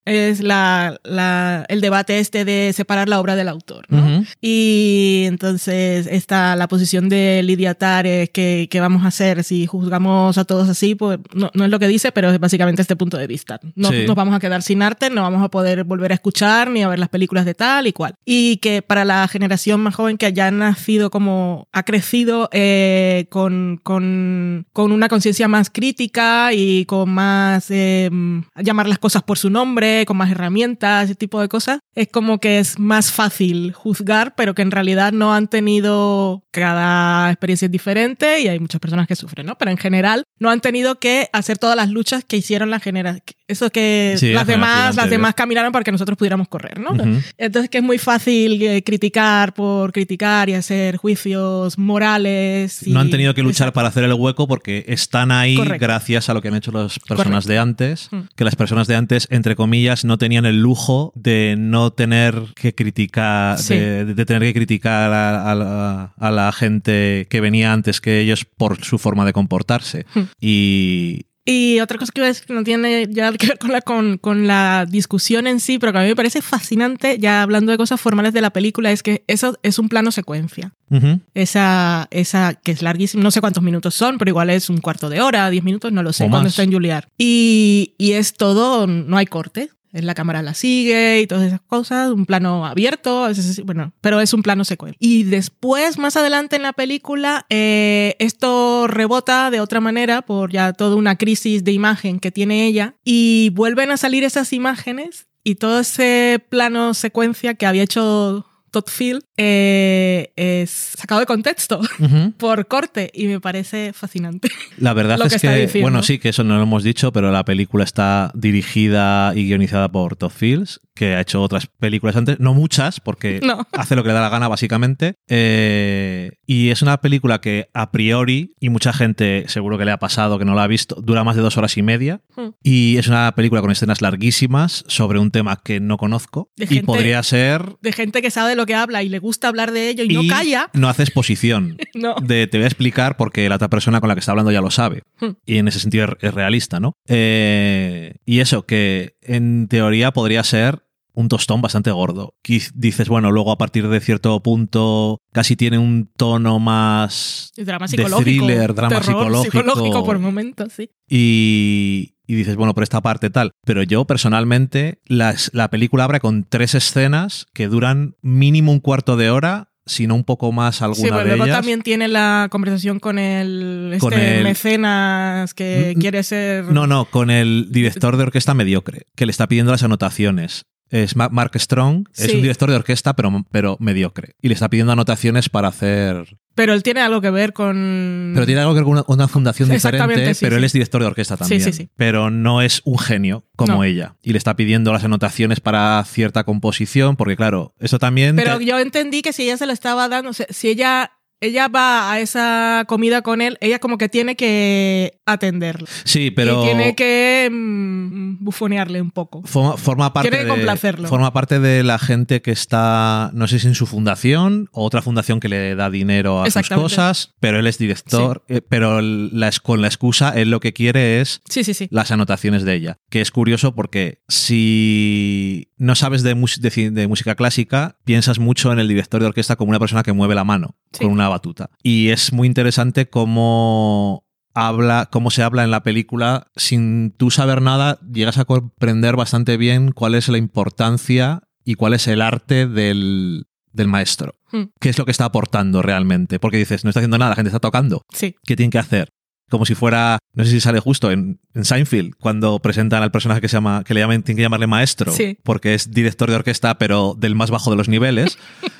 es 0.06 0.42
la, 0.42 1.00
la, 1.04 1.66
el 1.70 1.80
debate 1.80 2.20
este 2.20 2.44
de 2.44 2.74
separar 2.74 3.08
la 3.08 3.20
obra 3.20 3.36
del 3.36 3.48
autor. 3.48 3.86
¿no? 3.90 4.24
Y 4.42 5.24
entonces 5.28 6.08
está 6.08 6.56
la 6.56 6.68
posición 6.68 7.08
de 7.08 7.42
Lidia 7.44 7.76
Tare, 7.76 8.30
que, 8.30 8.68
que, 8.70 8.80
vamos 8.80 9.04
a 9.04 9.08
hacer 9.08 9.44
si 9.44 9.68
juzgamos 9.68 10.38
a 10.38 10.46
todos 10.46 10.70
así, 10.70 10.96
pues 10.96 11.20
no, 11.34 11.52
no, 11.54 11.66
es 11.66 11.70
lo 11.70 11.78
que 11.78 11.88
dice, 11.88 12.12
pero 12.12 12.32
es 12.32 12.40
básicamente 12.40 12.82
este 12.82 12.96
punto 12.96 13.18
de 13.18 13.28
vista. 13.28 13.60
No 13.76 13.92
nos 13.92 14.16
vamos 14.16 14.36
a 14.36 14.40
quedar 14.40 14.64
sin 14.64 14.82
arte, 14.82 15.10
no 15.10 15.22
vamos 15.22 15.44
a 15.44 15.50
poder 15.50 15.84
volver 15.84 16.12
a 16.12 16.16
escuchar 16.16 16.70
ni 16.72 16.82
a 16.82 16.88
ver 16.88 17.00
las 17.00 17.10
películas 17.10 17.46
de 17.46 17.54
tal 17.54 17.86
y 17.86 17.94
cual. 17.94 18.16
Y 18.26 18.58
que 18.58 18.82
para 18.82 19.06
la 19.06 19.28
generación 19.28 19.82
más 19.82 19.96
joven 19.96 20.18
que 20.18 20.26
haya 20.26 20.50
nacido 20.50 21.12
como, 21.12 21.68
ha 21.72 21.84
crecido 21.84 22.50
eh, 22.52 23.28
con, 23.30 23.80
con, 23.84 24.66
con, 24.74 24.92
una 24.92 25.10
conciencia 25.10 25.48
más 25.48 25.70
crítica 25.70 26.54
y 26.54 26.86
con 26.86 27.10
más 27.12 27.70
eh, 27.70 28.10
llamar 28.58 28.88
las 28.88 29.00
cosas 29.00 29.24
por 29.24 29.38
su 29.38 29.50
nombre 29.50 29.91
con 30.08 30.18
más 30.18 30.32
herramientas, 30.32 31.06
ese 31.06 31.16
tipo 31.16 31.40
de 31.42 31.48
cosas, 31.48 31.80
es 31.96 32.08
como 32.08 32.40
que 32.40 32.60
es 32.60 32.80
más 32.80 33.12
fácil 33.12 33.74
juzgar, 33.74 34.34
pero 34.36 34.54
que 34.56 34.62
en 34.62 34.72
realidad 34.72 35.12
no 35.14 35.34
han 35.34 35.48
tenido, 35.48 36.44
cada 36.52 37.30
experiencia 37.32 37.66
es 37.66 37.72
diferente 37.72 38.40
y 38.42 38.48
hay 38.48 38.60
muchas 38.60 38.80
personas 38.80 39.08
que 39.08 39.16
sufren, 39.16 39.46
¿no? 39.46 39.58
Pero 39.58 39.72
en 39.72 39.78
general 39.78 40.24
no 40.40 40.50
han 40.50 40.62
tenido 40.62 41.00
que 41.00 41.30
hacer 41.34 41.58
todas 41.58 41.76
las 41.76 41.90
luchas 41.90 42.24
que 42.26 42.38
hicieron 42.38 42.70
la 42.70 42.80
generación, 42.80 43.24
eso 43.48 43.70
que 43.70 44.16
Sí, 44.18 44.30
la 44.30 44.40
las 44.42 44.48
demás, 44.48 44.96
las 44.96 45.10
demás 45.10 45.34
caminaron 45.36 45.72
para 45.72 45.84
que 45.84 45.92
nosotros 45.92 46.18
pudiéramos 46.18 46.48
correr, 46.48 46.80
¿no? 46.80 46.92
Ujú. 46.92 47.22
Entonces 47.38 47.70
que 47.70 47.80
es 47.80 47.84
muy 47.84 47.98
fácil 47.98 48.62
eh, 48.62 48.84
criticar 48.84 49.54
por 49.54 49.92
criticar 49.92 50.50
y 50.50 50.54
hacer 50.54 50.98
juicios 50.98 51.78
morales. 51.78 52.86
y- 52.88 52.92
No 52.92 53.00
han 53.00 53.10
tenido 53.10 53.34
que 53.34 53.42
luchar 53.44 53.68
Exacto. 53.68 53.74
para 53.76 53.88
hacer 53.90 54.04
el 54.04 54.14
hueco 54.14 54.48
porque 54.48 54.86
están 54.88 55.32
ahí 55.32 55.56
Correcto. 55.56 55.86
gracias 55.86 56.30
a 56.30 56.34
lo 56.34 56.42
que 56.42 56.48
han 56.48 56.56
hecho 56.56 56.72
las 56.72 56.98
personas 57.00 57.46
Correcto. 57.46 57.50
de 57.50 57.58
antes, 57.60 58.08
Mm. 58.12 58.20
que 58.36 58.44
las 58.44 58.56
personas 58.56 58.88
de 58.88 58.96
antes, 58.96 59.28
entre 59.30 59.56
comillas, 59.56 59.81
no 60.04 60.18
tenían 60.18 60.46
el 60.46 60.62
lujo 60.62 61.12
de 61.16 61.56
no 61.58 61.92
tener 61.92 62.36
que 62.56 62.74
criticar, 62.76 63.58
Sí. 63.58 63.76
de, 63.76 64.06
de 64.06 64.26
tener 64.26 64.42
que 64.44 64.54
criticar 64.54 65.12
a, 65.12 65.52
a 65.52 65.56
la, 65.56 66.14
a 66.18 66.32
la 66.32 66.52
gente 66.52 67.28
que 67.30 67.42
venía 67.42 67.74
antes 67.74 68.02
que 68.02 68.20
ellos 68.20 68.46
por 68.46 68.84
su 68.84 68.98
forma 68.98 69.26
de 69.26 69.34
comportarse. 69.34 70.06
Mm. 70.16 70.20
Y, 70.40 71.26
Y 71.44 71.80
otra 71.80 71.98
cosa 71.98 72.12
que 72.14 72.22
iba 72.22 72.26
a 72.26 72.30
decir 72.30 72.46
que 72.46 72.54
no 72.54 72.64
tiene 72.64 73.08
ya 73.10 73.32
que 73.34 73.48
ver 73.48 73.58
con 73.58 73.72
la, 73.72 73.82
con, 73.82 74.18
con 74.20 74.46
la 74.46 74.86
discusión 74.88 75.48
en 75.48 75.60
sí, 75.60 75.80
pero 75.80 75.92
que 75.92 75.98
a 75.98 76.02
mí 76.04 76.08
me 76.10 76.16
parece 76.16 76.42
fascinante, 76.42 77.18
ya 77.18 77.42
hablando 77.42 77.72
de 77.72 77.78
cosas 77.80 78.00
formales 78.00 78.34
de 78.34 78.42
la 78.42 78.52
película, 78.52 78.92
es 78.92 79.02
que 79.02 79.24
eso 79.28 79.58
es 79.64 79.80
un 79.80 79.90
plano 79.90 80.12
secuencia. 80.12 80.74
Ujú. 80.92 81.20
Esa, 81.34 82.08
esa 82.12 82.54
que 82.54 82.72
es 82.72 82.82
larguísima, 82.84 83.24
no 83.24 83.32
sé 83.32 83.42
cuántos 83.42 83.64
minutos 83.64 83.96
son, 83.96 84.20
pero 84.20 84.30
igual 84.30 84.52
es 84.52 84.70
un 84.70 84.78
cuarto 84.78 85.10
de 85.10 85.20
hora, 85.22 85.50
diez 85.50 85.64
minutos, 85.64 85.92
no 85.92 86.04
lo 86.04 86.14
sé, 86.14 86.26
O 86.26 86.30
cuando 86.30 86.44
más. 86.46 86.52
está 86.54 86.64
en 86.64 86.72
Juilliard. 86.74 87.06
Y, 87.18 87.96
y 87.98 88.12
es 88.12 88.34
todo, 88.34 88.86
no 88.86 89.18
hay 89.18 89.26
corte. 89.26 89.70
La 89.92 90.14
cámara 90.14 90.42
la 90.42 90.54
sigue 90.54 91.22
y 91.22 91.28
todas 91.28 91.48
esas 91.48 91.62
cosas, 91.62 92.12
un 92.12 92.26
plano 92.26 92.66
abierto, 92.66 93.28
bueno, 93.66 93.94
pero 94.02 94.22
es 94.22 94.34
un 94.34 94.42
plano 94.42 94.64
secuencia. 94.64 94.98
Y 95.00 95.24
después, 95.24 95.98
más 95.98 96.16
adelante 96.16 96.56
en 96.56 96.64
la 96.64 96.74
película, 96.74 97.46
eh, 97.50 98.16
esto 98.20 98.88
rebota 98.88 99.52
de 99.52 99.60
otra 99.60 99.82
manera 99.82 100.22
por 100.22 100.52
ya 100.52 100.74
toda 100.74 100.96
una 100.96 101.18
crisis 101.18 101.64
de 101.64 101.74
imagen 101.74 102.20
que 102.20 102.32
tiene 102.32 102.66
ella 102.66 102.96
y 103.04 103.52
vuelven 103.54 103.92
a 103.92 103.98
salir 103.98 104.24
esas 104.24 104.54
imágenes 104.54 105.28
y 105.44 105.56
todo 105.56 105.80
ese 105.80 106.44
plano 106.50 106.94
secuencia 106.94 107.56
que 107.56 107.66
había 107.66 107.84
hecho 107.84 108.46
Todd 108.72 108.86
Field 108.88 109.22
eh, 109.38 110.32
es 110.36 110.70
sacado 110.98 111.20
de 111.20 111.26
contexto 111.26 111.82
por 112.38 112.68
corte 112.68 113.12
y 113.14 113.28
me 113.28 113.40
parece 113.40 113.92
fascinante. 113.94 114.50
La 114.78 114.94
verdad 114.94 115.20
es 115.26 115.42
que 115.42 115.82
bueno, 115.82 116.04
sí, 116.04 116.20
que 116.20 116.30
eso 116.30 116.44
no 116.44 116.56
lo 116.58 116.64
hemos 116.64 116.84
dicho, 116.84 117.12
pero 117.12 117.32
la 117.32 117.44
película 117.46 117.84
está 117.84 118.32
dirigida 118.34 119.34
y 119.36 119.46
guionizada 119.48 119.92
por 119.92 120.16
Todd 120.16 120.32
Fields, 120.32 120.80
que 120.96 121.16
ha 121.16 121.22
hecho 121.22 121.42
otras 121.42 121.68
películas 121.68 122.16
antes, 122.16 122.40
no 122.40 122.54
muchas, 122.54 123.00
porque 123.00 123.40
No. 123.44 123.68
hace 123.74 123.96
lo 123.96 124.04
que 124.04 124.10
le 124.10 124.14
da 124.14 124.22
la 124.22 124.30
gana, 124.30 124.48
básicamente. 124.48 125.16
Eh, 125.28 126.32
y 126.46 126.70
es 126.70 126.82
una 126.82 127.00
película 127.02 127.42
que 127.42 127.70
a 127.74 127.92
priori, 127.92 128.54
y 128.60 128.70
mucha 128.70 128.94
gente 128.94 129.46
seguro 129.48 129.78
que 129.78 129.86
le 129.86 129.92
ha 129.92 129.98
pasado, 130.00 130.38
que 130.40 130.46
no 130.46 130.54
la 130.56 130.64
ha 130.64 130.68
visto, 130.68 130.96
dura 131.02 131.24
más 131.24 131.36
de 131.36 131.42
dos 131.42 131.58
horas 131.58 131.78
y 131.78 131.82
media. 131.82 132.22
Hmm. 132.36 132.50
Y 132.64 132.98
es 132.98 133.08
una 133.08 133.34
película 133.36 133.62
con 133.62 133.72
escenas 133.72 134.02
larguísimas 134.02 134.84
sobre 134.88 135.20
un 135.20 135.32
tema 135.32 135.60
que 135.64 135.80
no 135.80 135.98
conozco. 135.98 136.50
De 136.56 136.66
y 136.66 136.68
gente- 136.68 136.86
podría 136.86 137.22
ser. 137.24 137.76
De 137.82 137.92
gente 137.92 138.22
que 138.22 138.32
sabe 138.32 138.50
de 138.52 138.56
lo 138.62 138.66
que 138.66 138.76
habla 138.76 139.04
y 139.04 139.10
le 139.10 139.20
gusta 139.20 139.48
hablar 139.48 139.72
de 139.72 139.90
ello 139.90 140.04
y, 140.04 140.10
no 140.14 140.22
calla. 140.28 140.70
No 140.74 140.88
hace 140.90 141.04
exposición. 141.04 141.78
No. 141.94 142.16
de 142.22 142.48
te 142.48 142.58
voy 142.58 142.64
a 142.64 142.68
explicar 142.68 143.18
porque 143.18 143.48
la 143.50 143.56
otra 143.56 143.70
persona 143.70 144.00
con 144.00 144.08
la 144.08 144.16
que 144.16 144.20
está 144.20 144.32
hablando 144.32 144.52
ya 144.52 144.62
lo 144.62 144.72
sabe. 144.72 145.04
Hmm. 145.20 145.32
Y 145.46 145.58
en 145.58 145.68
ese 145.68 145.80
sentido 145.80 146.08
es- 146.20 146.34
realista, 146.34 146.80
¿no? 146.80 146.94
Eh, 147.08 148.16
y 148.26 148.40
eso, 148.40 148.66
que 148.66 149.18
en 149.22 149.68
teoría 149.68 150.12
podría 150.12 150.44
ser 150.44 150.84
un 151.14 151.28
tostón 151.28 151.62
bastante 151.62 151.92
gordo. 151.92 152.36
Dices, 152.74 153.10
bueno, 153.10 153.32
luego 153.32 153.52
a 153.52 153.58
partir 153.58 153.88
de 153.90 154.00
cierto 154.00 154.42
punto 154.42 155.20
casi 155.34 155.56
tiene 155.56 155.78
un 155.78 156.10
tono 156.16 156.60
más 156.60 157.52
drama 157.58 157.86
de 157.86 157.90
psicológico. 157.90 158.24
thriller, 158.24 158.74
drama 158.74 159.02
terror 159.02 159.44
psicológico. 159.44 160.06
por 160.06 160.20
momentos, 160.20 160.72
sí. 160.74 160.90
y, 161.10 162.11
y 162.28 162.36
dices, 162.36 162.56
bueno, 162.56 162.74
por 162.74 162.84
esta 162.84 163.02
parte 163.02 163.30
tal. 163.30 163.52
Pero 163.66 163.84
yo 163.84 164.06
personalmente, 164.06 165.00
las- 165.06 165.52
la 165.54 165.70
película 165.70 166.04
abre 166.06 166.20
con 166.20 166.44
tres 166.44 166.76
escenas 166.76 167.48
que 167.54 167.68
duran 167.68 168.16
mínimo 168.22 168.72
un 168.72 168.80
cuarto 168.80 169.18
de 169.18 169.30
hora, 169.30 169.70
si 169.88 170.06
no 170.08 170.14
un 170.16 170.24
poco 170.24 170.52
más 170.52 170.82
alguna 170.84 171.10
Sí, 171.10 171.14
de 171.16 171.26
luego 171.26 171.44
ellas. 171.46 171.58
también 171.58 171.82
tiene 171.82 172.08
la 172.08 172.48
conversación 172.52 173.00
con 173.00 173.18
el, 173.18 173.98
Con 174.00 174.14
este 174.14 174.38
el- 174.38 174.44
mecenas 174.44 175.54
que 175.54 175.94
Mm, 175.96 176.00
quiere 176.00 176.24
ser... 176.24 176.66
No, 176.66 176.86
no, 176.88 177.06
con 177.06 177.30
el 177.32 177.68
director 177.72 178.16
de 178.16 178.24
orquesta 178.24 178.54
mediocre, 178.54 179.08
que 179.16 179.26
le 179.26 179.32
está 179.32 179.48
pidiendo 179.48 179.72
las 179.72 179.84
anotaciones. 179.84 180.66
Es 180.92 181.16
Ma- 181.16 181.30
Mark 181.30 181.52
Strong, 181.60 182.08
es 182.16 182.34
un 182.34 182.42
director 182.42 182.70
de 182.70 182.76
orquesta, 182.76 183.16
pero, 183.16 183.46
pero 183.50 183.78
mediocre. 183.80 184.36
Y 184.42 184.50
le 184.50 184.54
está 184.54 184.70
pidiendo 184.70 184.92
anotaciones 184.94 185.50
para 185.50 185.70
hacer. 185.70 186.38
Pero 186.54 186.74
él 186.74 186.84
tiene 186.84 187.00
algo 187.00 187.22
que 187.22 187.30
ver 187.32 187.54
con... 187.54 188.32
Pero 188.34 188.46
tiene 188.46 188.60
algo 188.60 188.74
que 188.74 188.82
ver 188.82 188.84
con 188.84 188.92
una, 188.94 189.04
una 189.08 189.28
fundación 189.30 189.70
diferente, 189.70 190.34
sí, 190.36 190.44
pero 190.46 190.58
él 190.58 190.64
es 190.66 190.74
director 190.74 191.02
de 191.02 191.08
orquesta 191.08 191.38
también. 191.38 191.62
sí, 191.62 191.72
sí. 191.72 191.90
Pero 191.96 192.30
no 192.30 192.62
es 192.62 192.82
un 192.84 193.00
genio 193.00 193.46
como 193.56 193.76
No. 193.76 193.84
ella. 193.86 194.16
Y 194.22 194.34
le 194.34 194.38
está 194.38 194.58
pidiendo 194.58 194.92
las 194.92 195.06
anotaciones 195.06 195.62
para 195.62 196.04
cierta 196.04 196.44
composición, 196.44 197.16
porque 197.16 197.38
claro, 197.38 197.74
eso 197.80 197.98
también. 197.98 198.36
Pero 198.36 198.58
te- 198.58 198.66
yo 198.66 198.78
entendí 198.78 199.22
que 199.22 199.32
si 199.32 199.44
ella 199.44 199.56
se 199.58 199.66
lo 199.66 199.72
estaba 199.72 200.10
dando, 200.10 200.32
o 200.32 200.34
sea, 200.34 200.46
si 200.50 200.68
ella, 200.68 201.14
ella 201.42 201.68
va 201.68 202.12
a 202.12 202.20
esa 202.20 202.86
comida 202.88 203.24
con 203.24 203.42
él, 203.42 203.58
ella 203.62 203.80
como 203.80 203.98
que 203.98 204.10
tiene 204.10 204.36
que 204.36 205.20
atenderlo. 205.26 205.88
sí, 206.04 206.30
pero. 206.30 206.62
Y 206.62 206.66
tiene 206.68 206.96
que 206.96 207.50
mm, 207.52 208.44
bufonearle 208.44 209.02
un 209.02 209.10
poco. 209.10 209.42
Forma, 209.44 209.76
forma 209.76 210.14
parte 210.14 210.30
Tiene 210.30 210.46
que 210.46 210.52
de, 210.52 210.56
complacerlo. 210.56 211.08
forma 211.08 211.34
parte 211.34 211.60
de 211.60 211.84
la 211.84 211.98
gente 211.98 212.44
que 212.44 212.52
está, 212.52 213.32
no 213.34 213.48
sé 213.48 213.58
si 213.58 213.68
en 213.68 213.76
su 213.76 213.88
fundación 213.88 214.70
o 214.72 214.86
otra 214.86 215.02
fundación 215.02 215.40
que 215.40 215.50
le 215.50 215.76
da 215.76 215.90
dinero 215.90 216.44
a 216.44 216.50
sus 216.52 216.70
cosas, 216.70 217.34
pero 217.40 217.60
él 217.60 217.66
es 217.66 217.80
director, 217.80 218.44
eh, 218.48 218.62
pero 218.62 219.02
la, 219.02 219.52
con 219.64 219.82
la 219.82 219.88
excusa 219.88 220.30
él 220.30 220.52
lo 220.52 220.60
que 220.60 220.74
quiere 220.74 221.22
es 221.22 221.42
Sí, 221.50 221.64
sí, 221.64 221.74
sí. 221.74 221.88
las 221.92 222.12
anotaciones 222.12 222.64
de 222.64 222.76
ella, 222.76 223.00
que 223.10 223.22
es 223.22 223.32
curioso 223.32 223.74
porque 223.74 224.22
si 224.28 225.70
no 225.78 225.96
sabes 225.96 226.22
de, 226.22 226.36
de 226.36 226.92
de 226.92 227.08
música 227.08 227.34
clásica, 227.34 227.98
piensas 228.06 228.38
mucho 228.38 228.72
en 228.72 228.78
el 228.80 228.88
director 228.88 229.22
de 229.22 229.28
orquesta 229.28 229.56
como 229.56 229.70
una 229.70 229.80
persona 229.80 230.04
que 230.04 230.14
mueve 230.14 230.36
la 230.36 230.44
mano 230.44 230.76
con 231.00 231.08
una 231.08 231.31
batuta. 231.32 231.70
Y 231.84 232.10
es 232.10 232.32
muy 232.34 232.48
interesante 232.48 233.10
cómo 233.10 234.26
habla, 234.54 235.08
cómo 235.12 235.32
se 235.32 235.44
habla 235.44 235.64
en 235.64 235.72
la 235.72 235.84
película 235.84 236.48
sin 236.56 237.12
tú 237.12 237.32
saber 237.32 237.62
nada, 237.62 238.00
llegas 238.12 238.38
a 238.38 238.46
comprender 238.46 239.16
bastante 239.16 239.58
bien 239.58 239.92
cuál 239.92 240.16
es 240.16 240.28
la 240.28 240.38
importancia 240.38 241.44
y 241.64 241.76
cuál 241.76 241.94
es 241.94 242.08
el 242.08 242.22
arte 242.22 242.68
del, 242.68 243.46
del 243.72 243.88
maestro. 243.88 244.36
Hmm. 244.52 244.64
¿Qué 244.80 244.90
es 244.90 244.98
lo 244.98 245.06
que 245.06 245.12
está 245.12 245.26
aportando 245.26 245.82
realmente? 245.82 246.40
Porque 246.40 246.58
dices, 246.58 246.84
no 246.84 246.90
está 246.90 247.00
haciendo 247.00 247.18
nada, 247.18 247.30
la 247.30 247.36
gente 247.36 247.50
está 247.50 247.60
tocando. 247.60 248.04
Sí. 248.14 248.36
¿Qué 248.44 248.56
tienen 248.56 248.72
que 248.72 248.80
hacer? 248.80 249.10
Como 249.50 249.66
si 249.66 249.76
fuera, 249.76 250.18
no 250.34 250.46
sé 250.46 250.52
si 250.52 250.60
sale 250.62 250.80
justo 250.80 251.12
en, 251.12 251.42
en 251.54 251.66
Seinfeld, 251.66 252.14
cuando 252.18 252.60
presentan 252.60 253.04
al 253.04 253.12
personaje 253.12 253.42
que 253.42 253.50
se 253.50 253.58
llama, 253.58 253.84
que 253.84 253.94
le 253.94 254.00
llaman, 254.00 254.24
tienen 254.24 254.38
que 254.38 254.44
llamarle 254.44 254.66
maestro, 254.68 255.12
Sí. 255.12 255.38
porque 255.44 255.74
es 255.74 255.92
director 255.92 256.30
de 256.30 256.38
orquesta, 256.38 256.78
pero 256.78 257.16
del 257.18 257.36
más 257.36 257.52
bajo 257.52 257.70
de 257.70 257.76
los 257.76 257.90
niveles. 257.90 258.38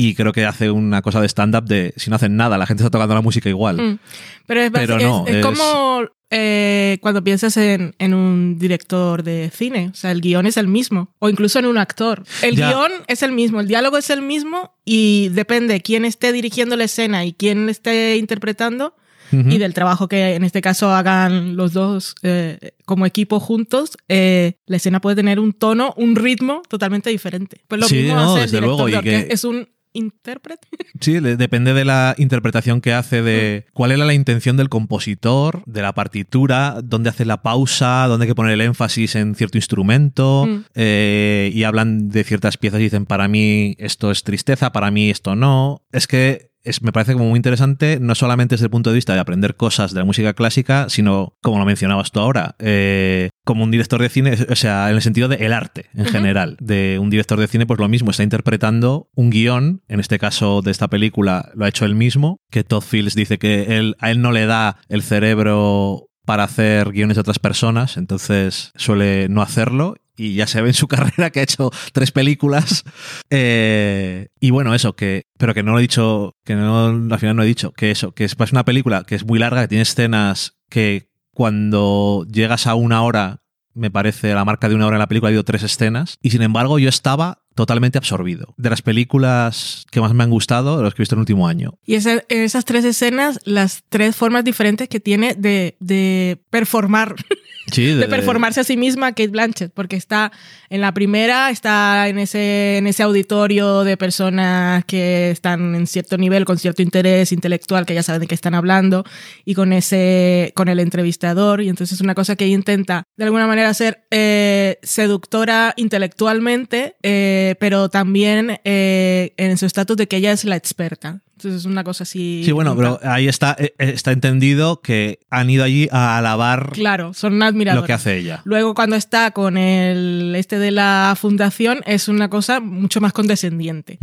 y 0.00 0.14
creo 0.14 0.32
que 0.32 0.44
hace 0.44 0.70
una 0.70 1.02
cosa 1.02 1.20
de 1.20 1.26
stand-up 1.28 1.64
de 1.64 1.92
si 1.96 2.08
no 2.10 2.16
hacen 2.16 2.36
nada, 2.36 2.56
la 2.58 2.66
gente 2.66 2.82
está 2.82 2.90
tocando 2.90 3.14
la 3.14 3.20
música 3.22 3.48
igual. 3.48 3.76
Mm. 3.76 3.98
Pero 4.46 4.60
es, 4.60 4.70
Pero 4.70 4.96
es- 4.96 5.02
no, 5.02 5.24
es 5.26 5.36
es- 5.36 5.44
como 5.46 6.02
eh, 6.30 6.98
cuando 7.00 7.24
piensas 7.24 7.56
en, 7.56 7.94
en 7.98 8.12
un 8.14 8.58
director 8.58 9.22
de 9.22 9.50
cine. 9.52 9.88
O 9.90 9.94
sea, 9.94 10.10
el 10.12 10.20
guion 10.20 10.46
es 10.46 10.56
el 10.58 10.68
mismo. 10.68 11.14
O 11.18 11.28
incluso 11.30 11.58
en 11.58 11.64
un 11.66 11.78
actor. 11.78 12.22
El 12.42 12.54
Ya. 12.56 12.68
guion 12.68 12.92
es 13.06 13.22
el 13.22 13.32
mismo, 13.32 13.60
el 13.60 13.66
diálogo 13.66 13.96
es 13.96 14.10
el 14.10 14.20
mismo 14.22 14.72
y 14.84 15.30
depende 15.30 15.80
quién 15.80 16.04
esté 16.04 16.32
dirigiendo 16.32 16.76
la 16.76 16.84
escena 16.84 17.24
y 17.24 17.32
quién 17.32 17.68
esté 17.68 18.16
interpretando 18.16 18.94
y 19.30 19.58
del 19.58 19.74
trabajo 19.74 20.08
que 20.08 20.36
en 20.36 20.42
este 20.42 20.62
caso 20.62 20.90
hagan 20.90 21.54
los 21.54 21.74
dos 21.74 22.14
eh, 22.22 22.70
como 22.86 23.04
equipo 23.04 23.40
juntos, 23.40 23.98
eh, 24.08 24.54
la 24.64 24.76
escena 24.78 25.02
puede 25.02 25.16
tener 25.16 25.38
un 25.38 25.52
tono, 25.52 25.92
un 25.98 26.16
ritmo 26.16 26.62
totalmente 26.66 27.10
diferente. 27.10 27.60
Pues 27.68 27.78
lo 27.78 27.88
Sí, 27.88 27.96
mismo 27.96 28.14
no, 28.14 28.22
hace 28.22 28.44
el 28.44 28.50
desde 28.50 28.56
director 28.60 28.88
luego, 28.90 29.00
y 29.00 29.02
que-. 29.02 29.28
Es 29.30 29.44
un 29.44 29.68
intérprete. 29.98 30.68
Sí, 31.00 31.20
depende 31.20 31.74
de 31.74 31.84
la 31.84 32.16
interpretación 32.18 32.80
que 32.80 32.92
hace 32.92 33.22
de 33.22 33.66
cuál 33.72 33.92
era 33.92 34.04
la 34.04 34.14
intención 34.14 34.56
del 34.56 34.68
compositor, 34.68 35.62
de 35.64 35.80
la 35.82 35.92
partitura, 35.92 36.80
dónde 36.82 37.10
hace 37.10 37.24
la 37.24 37.40
pausa, 37.42 38.06
dónde 38.08 38.24
hay 38.24 38.28
que 38.28 38.34
poner 38.34 38.52
el 38.54 38.60
énfasis 38.62 39.14
en 39.14 39.34
cierto 39.36 39.58
instrumento, 39.58 40.46
Mm. 40.46 40.64
eh, 40.74 41.50
y 41.54 41.62
hablan 41.62 42.08
de 42.08 42.24
ciertas 42.24 42.56
piezas 42.56 42.80
y 42.80 42.84
dicen, 42.84 43.06
para 43.06 43.28
mí 43.28 43.76
esto 43.78 44.10
es 44.10 44.24
tristeza, 44.24 44.72
para 44.72 44.90
mí 44.90 45.08
esto 45.10 45.36
no. 45.36 45.82
Es 45.92 46.06
que 46.08 46.50
es, 46.68 46.82
me 46.82 46.92
parece 46.92 47.12
como 47.12 47.26
muy 47.26 47.36
interesante, 47.36 47.98
no 48.00 48.14
solamente 48.14 48.54
desde 48.54 48.66
el 48.66 48.70
punto 48.70 48.90
de 48.90 48.94
vista 48.94 49.14
de 49.14 49.20
aprender 49.20 49.56
cosas 49.56 49.92
de 49.92 50.00
la 50.00 50.04
música 50.04 50.34
clásica, 50.34 50.88
sino, 50.88 51.36
como 51.42 51.58
lo 51.58 51.64
mencionabas 51.64 52.12
tú 52.12 52.20
ahora, 52.20 52.56
eh, 52.58 53.30
como 53.44 53.64
un 53.64 53.70
director 53.70 54.00
de 54.00 54.08
cine, 54.08 54.36
o 54.48 54.56
sea, 54.56 54.90
en 54.90 54.96
el 54.96 55.02
sentido 55.02 55.28
del 55.28 55.52
arte 55.52 55.86
en 55.94 56.06
general. 56.06 56.56
De 56.60 56.98
un 57.00 57.10
director 57.10 57.38
de 57.38 57.48
cine, 57.48 57.66
pues 57.66 57.80
lo 57.80 57.88
mismo, 57.88 58.10
está 58.10 58.22
interpretando 58.22 59.08
un 59.14 59.30
guion, 59.30 59.82
en 59.88 60.00
este 60.00 60.18
caso 60.18 60.62
de 60.62 60.70
esta 60.70 60.88
película 60.88 61.50
lo 61.54 61.64
ha 61.64 61.68
hecho 61.68 61.84
él 61.84 61.94
mismo, 61.94 62.40
que 62.50 62.64
Todd 62.64 62.82
Fields 62.82 63.14
dice 63.14 63.38
que 63.38 63.78
él, 63.78 63.96
a 64.00 64.10
él 64.10 64.20
no 64.20 64.32
le 64.32 64.46
da 64.46 64.78
el 64.88 65.02
cerebro 65.02 66.08
para 66.24 66.44
hacer 66.44 66.92
guiones 66.92 67.16
de 67.16 67.22
otras 67.22 67.38
personas, 67.38 67.96
entonces 67.96 68.70
suele 68.76 69.28
no 69.30 69.40
hacerlo 69.40 69.96
y 70.18 70.34
ya 70.34 70.46
se 70.46 70.60
ve 70.60 70.68
en 70.68 70.74
su 70.74 70.88
carrera 70.88 71.30
que 71.30 71.40
ha 71.40 71.44
hecho 71.44 71.70
tres 71.92 72.12
películas. 72.12 72.84
Eh, 73.30 74.28
y 74.40 74.50
bueno, 74.50 74.74
eso, 74.74 74.94
que, 74.94 75.26
pero 75.38 75.54
que 75.54 75.62
no 75.62 75.72
lo 75.72 75.78
he 75.78 75.82
dicho, 75.82 76.36
que 76.44 76.54
no, 76.54 76.86
al 76.88 77.18
final 77.18 77.36
no 77.36 77.42
he 77.42 77.46
dicho, 77.46 77.72
que 77.72 77.90
eso, 77.90 78.12
que 78.12 78.24
es 78.24 78.36
una 78.52 78.64
película 78.64 79.04
que 79.04 79.14
es 79.14 79.24
muy 79.24 79.38
larga, 79.38 79.62
que 79.62 79.68
tiene 79.68 79.82
escenas 79.82 80.58
que 80.68 81.08
cuando 81.32 82.26
llegas 82.30 82.66
a 82.66 82.74
una 82.74 83.02
hora 83.02 83.42
me 83.78 83.90
parece, 83.90 84.34
la 84.34 84.44
marca 84.44 84.68
de 84.68 84.74
una 84.74 84.86
hora 84.86 84.96
en 84.96 85.00
la 85.00 85.06
película 85.06 85.28
ha 85.28 85.30
habido 85.30 85.44
tres 85.44 85.62
escenas. 85.62 86.18
Y 86.20 86.30
sin 86.30 86.42
embargo, 86.42 86.78
yo 86.78 86.88
estaba 86.88 87.44
totalmente 87.54 87.96
absorbido. 87.96 88.54
De 88.56 88.70
las 88.70 88.82
películas 88.82 89.86
que 89.90 90.00
más 90.00 90.12
me 90.14 90.24
han 90.24 90.30
gustado, 90.30 90.76
de 90.76 90.82
los 90.82 90.94
que 90.94 91.02
he 91.02 91.04
visto 91.04 91.14
en 91.14 91.18
el 91.18 91.22
último 91.22 91.46
año. 91.46 91.78
Y 91.86 91.94
esa, 91.94 92.24
esas 92.28 92.64
tres 92.64 92.84
escenas, 92.84 93.38
las 93.44 93.84
tres 93.88 94.16
formas 94.16 94.44
diferentes 94.44 94.88
que 94.88 95.00
tiene 95.00 95.34
de, 95.34 95.76
de 95.80 96.42
performar. 96.50 97.14
Sí, 97.70 97.94
de, 97.94 98.08
performarse 98.08 98.60
a 98.60 98.64
sí 98.64 98.76
misma 98.76 99.08
Kate 99.12 99.28
Blanchett, 99.28 99.72
porque 99.72 99.96
está 99.96 100.32
en 100.70 100.80
la 100.80 100.92
primera, 100.92 101.50
está 101.50 102.08
en 102.08 102.18
ese, 102.18 102.78
en 102.78 102.86
ese 102.86 103.02
auditorio 103.02 103.84
de 103.84 103.96
personas 103.96 104.84
que 104.84 105.30
están 105.30 105.74
en 105.74 105.86
cierto 105.86 106.16
nivel, 106.16 106.44
con 106.44 106.58
cierto 106.58 106.82
interés 106.82 107.32
intelectual, 107.32 107.86
que 107.86 107.94
ya 107.94 108.02
saben 108.02 108.22
de 108.22 108.26
qué 108.26 108.34
están 108.34 108.54
hablando, 108.54 109.04
y 109.44 109.54
con 109.54 109.72
ese, 109.72 110.52
con 110.54 110.68
el 110.68 110.80
entrevistador, 110.80 111.60
y 111.60 111.68
entonces 111.68 111.96
es 111.96 112.00
una 112.00 112.14
cosa 112.14 112.36
que 112.36 112.46
intenta 112.46 113.04
de 113.16 113.24
alguna 113.24 113.46
manera 113.46 113.72
ser 113.74 114.04
eh, 114.10 114.78
seductora 114.82 115.74
intelectualmente, 115.76 116.96
eh, 117.02 117.56
pero 117.60 117.88
también 117.88 118.60
eh, 118.64 119.34
en 119.36 119.58
su 119.58 119.66
estatus 119.66 119.96
de 119.96 120.08
que 120.08 120.16
ella 120.16 120.32
es 120.32 120.44
la 120.44 120.56
experta. 120.56 121.22
Entonces 121.38 121.60
es 121.60 121.66
una 121.66 121.84
cosa 121.84 122.02
así. 122.02 122.42
Sí, 122.44 122.50
bueno, 122.50 122.74
pero 122.74 122.98
ahí 123.04 123.28
está, 123.28 123.54
eh, 123.60 123.72
está 123.78 124.10
entendido 124.10 124.80
que 124.80 125.20
han 125.30 125.48
ido 125.48 125.62
allí 125.62 125.88
a 125.92 126.18
alabar. 126.18 126.72
Claro, 126.72 127.14
son 127.14 127.40
admiradores. 127.44 127.82
Lo 127.82 127.86
que 127.86 127.92
hace 127.92 128.18
ella. 128.18 128.42
Luego, 128.44 128.74
cuando 128.74 128.96
está 128.96 129.30
con 129.30 129.56
el 129.56 130.34
este 130.34 130.58
de 130.58 130.72
la 130.72 131.14
fundación, 131.16 131.78
es 131.86 132.08
una 132.08 132.28
cosa 132.28 132.58
mucho 132.58 133.00
más 133.00 133.12
condescendiente. 133.12 134.00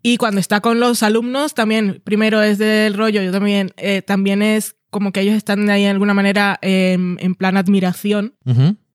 Y 0.00 0.16
cuando 0.16 0.38
está 0.38 0.60
con 0.60 0.78
los 0.78 1.02
alumnos, 1.02 1.54
también, 1.54 2.00
primero 2.04 2.40
es 2.40 2.58
del 2.58 2.94
rollo, 2.94 3.20
yo 3.20 3.32
también, 3.32 3.72
eh, 3.78 4.02
también 4.02 4.40
es 4.40 4.76
como 4.90 5.10
que 5.10 5.22
ellos 5.22 5.34
están 5.34 5.68
ahí 5.68 5.82
de 5.82 5.90
alguna 5.90 6.14
manera 6.14 6.56
en 6.62 7.34
plan 7.34 7.56
admiración. 7.56 8.36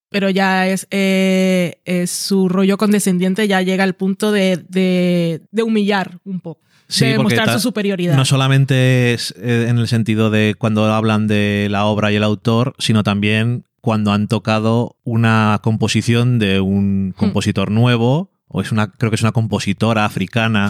Pero 0.07 0.29
ya 0.29 0.67
es, 0.67 0.87
eh, 0.91 1.81
es, 1.83 2.09
su 2.09 2.47
rollo 2.47 2.77
condescendiente, 2.77 3.49
ya 3.49 3.61
llega 3.61 3.83
al 3.83 3.95
punto 3.95 4.31
de, 4.31 4.63
de, 4.69 5.41
de 5.51 5.63
humillar 5.63 6.19
un 6.25 6.39
poco 6.41 6.61
sí, 6.91 7.05
de 7.05 7.19
mostrar 7.19 7.51
su 7.51 7.59
superioridad. 7.59 8.15
No 8.15 8.25
solamente 8.25 9.13
es 9.13 9.33
eh, 9.37 9.67
en 9.69 9.77
el 9.77 9.87
sentido 9.87 10.29
de 10.29 10.55
cuando 10.57 10.85
hablan 10.85 11.27
de 11.27 11.67
la 11.69 11.85
obra 11.85 12.11
y 12.11 12.15
el 12.15 12.23
autor, 12.23 12.75
sino 12.77 13.03
también 13.03 13.65
cuando 13.81 14.11
han 14.11 14.27
tocado 14.27 14.97
una 15.03 15.59
composición 15.63 16.39
de 16.39 16.59
un 16.59 17.09
hmm. 17.09 17.13
compositor 17.13 17.71
nuevo 17.71 18.31
o 18.47 18.61
es 18.61 18.71
una 18.71 18.91
creo 18.91 19.09
que 19.09 19.15
es 19.15 19.21
una 19.21 19.31
compositora 19.31 20.05
africana 20.05 20.69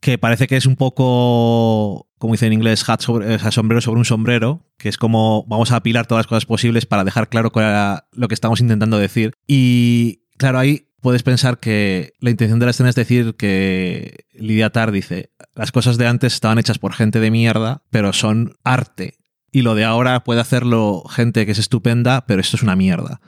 que 0.00 0.18
parece 0.18 0.46
que 0.46 0.56
es 0.56 0.66
un 0.66 0.76
poco 0.76 2.08
como 2.18 2.34
dice 2.34 2.46
en 2.46 2.54
inglés 2.54 2.88
hat 2.88 3.00
sobre, 3.00 3.38
sombrero 3.52 3.80
sobre 3.80 3.98
un 3.98 4.04
sombrero 4.04 4.64
que 4.78 4.88
es 4.88 4.96
como 4.96 5.44
vamos 5.46 5.70
a 5.70 5.76
apilar 5.76 6.06
todas 6.06 6.20
las 6.20 6.26
cosas 6.26 6.46
posibles 6.46 6.86
para 6.86 7.04
dejar 7.04 7.28
claro 7.28 7.52
cuál 7.52 7.66
era 7.66 8.08
lo 8.12 8.28
que 8.28 8.34
estamos 8.34 8.60
intentando 8.60 8.98
decir 8.98 9.34
y 9.46 10.22
claro 10.36 10.58
ahí 10.58 10.87
puedes 11.00 11.22
pensar 11.22 11.58
que 11.58 12.12
la 12.20 12.30
intención 12.30 12.58
de 12.58 12.66
la 12.66 12.70
escena 12.70 12.88
es 12.88 12.94
decir 12.94 13.34
que 13.36 14.26
Lidia 14.32 14.70
Tar 14.70 14.92
dice, 14.92 15.30
las 15.54 15.72
cosas 15.72 15.98
de 15.98 16.06
antes 16.06 16.34
estaban 16.34 16.58
hechas 16.58 16.78
por 16.78 16.92
gente 16.92 17.20
de 17.20 17.30
mierda, 17.30 17.82
pero 17.90 18.12
son 18.12 18.54
arte. 18.64 19.18
Y 19.50 19.62
lo 19.62 19.74
de 19.74 19.84
ahora 19.84 20.24
puede 20.24 20.42
hacerlo 20.42 21.04
gente 21.08 21.46
que 21.46 21.52
es 21.52 21.58
estupenda, 21.58 22.26
pero 22.26 22.40
esto 22.40 22.56
es 22.56 22.62
una 22.62 22.76
mierda, 22.76 23.20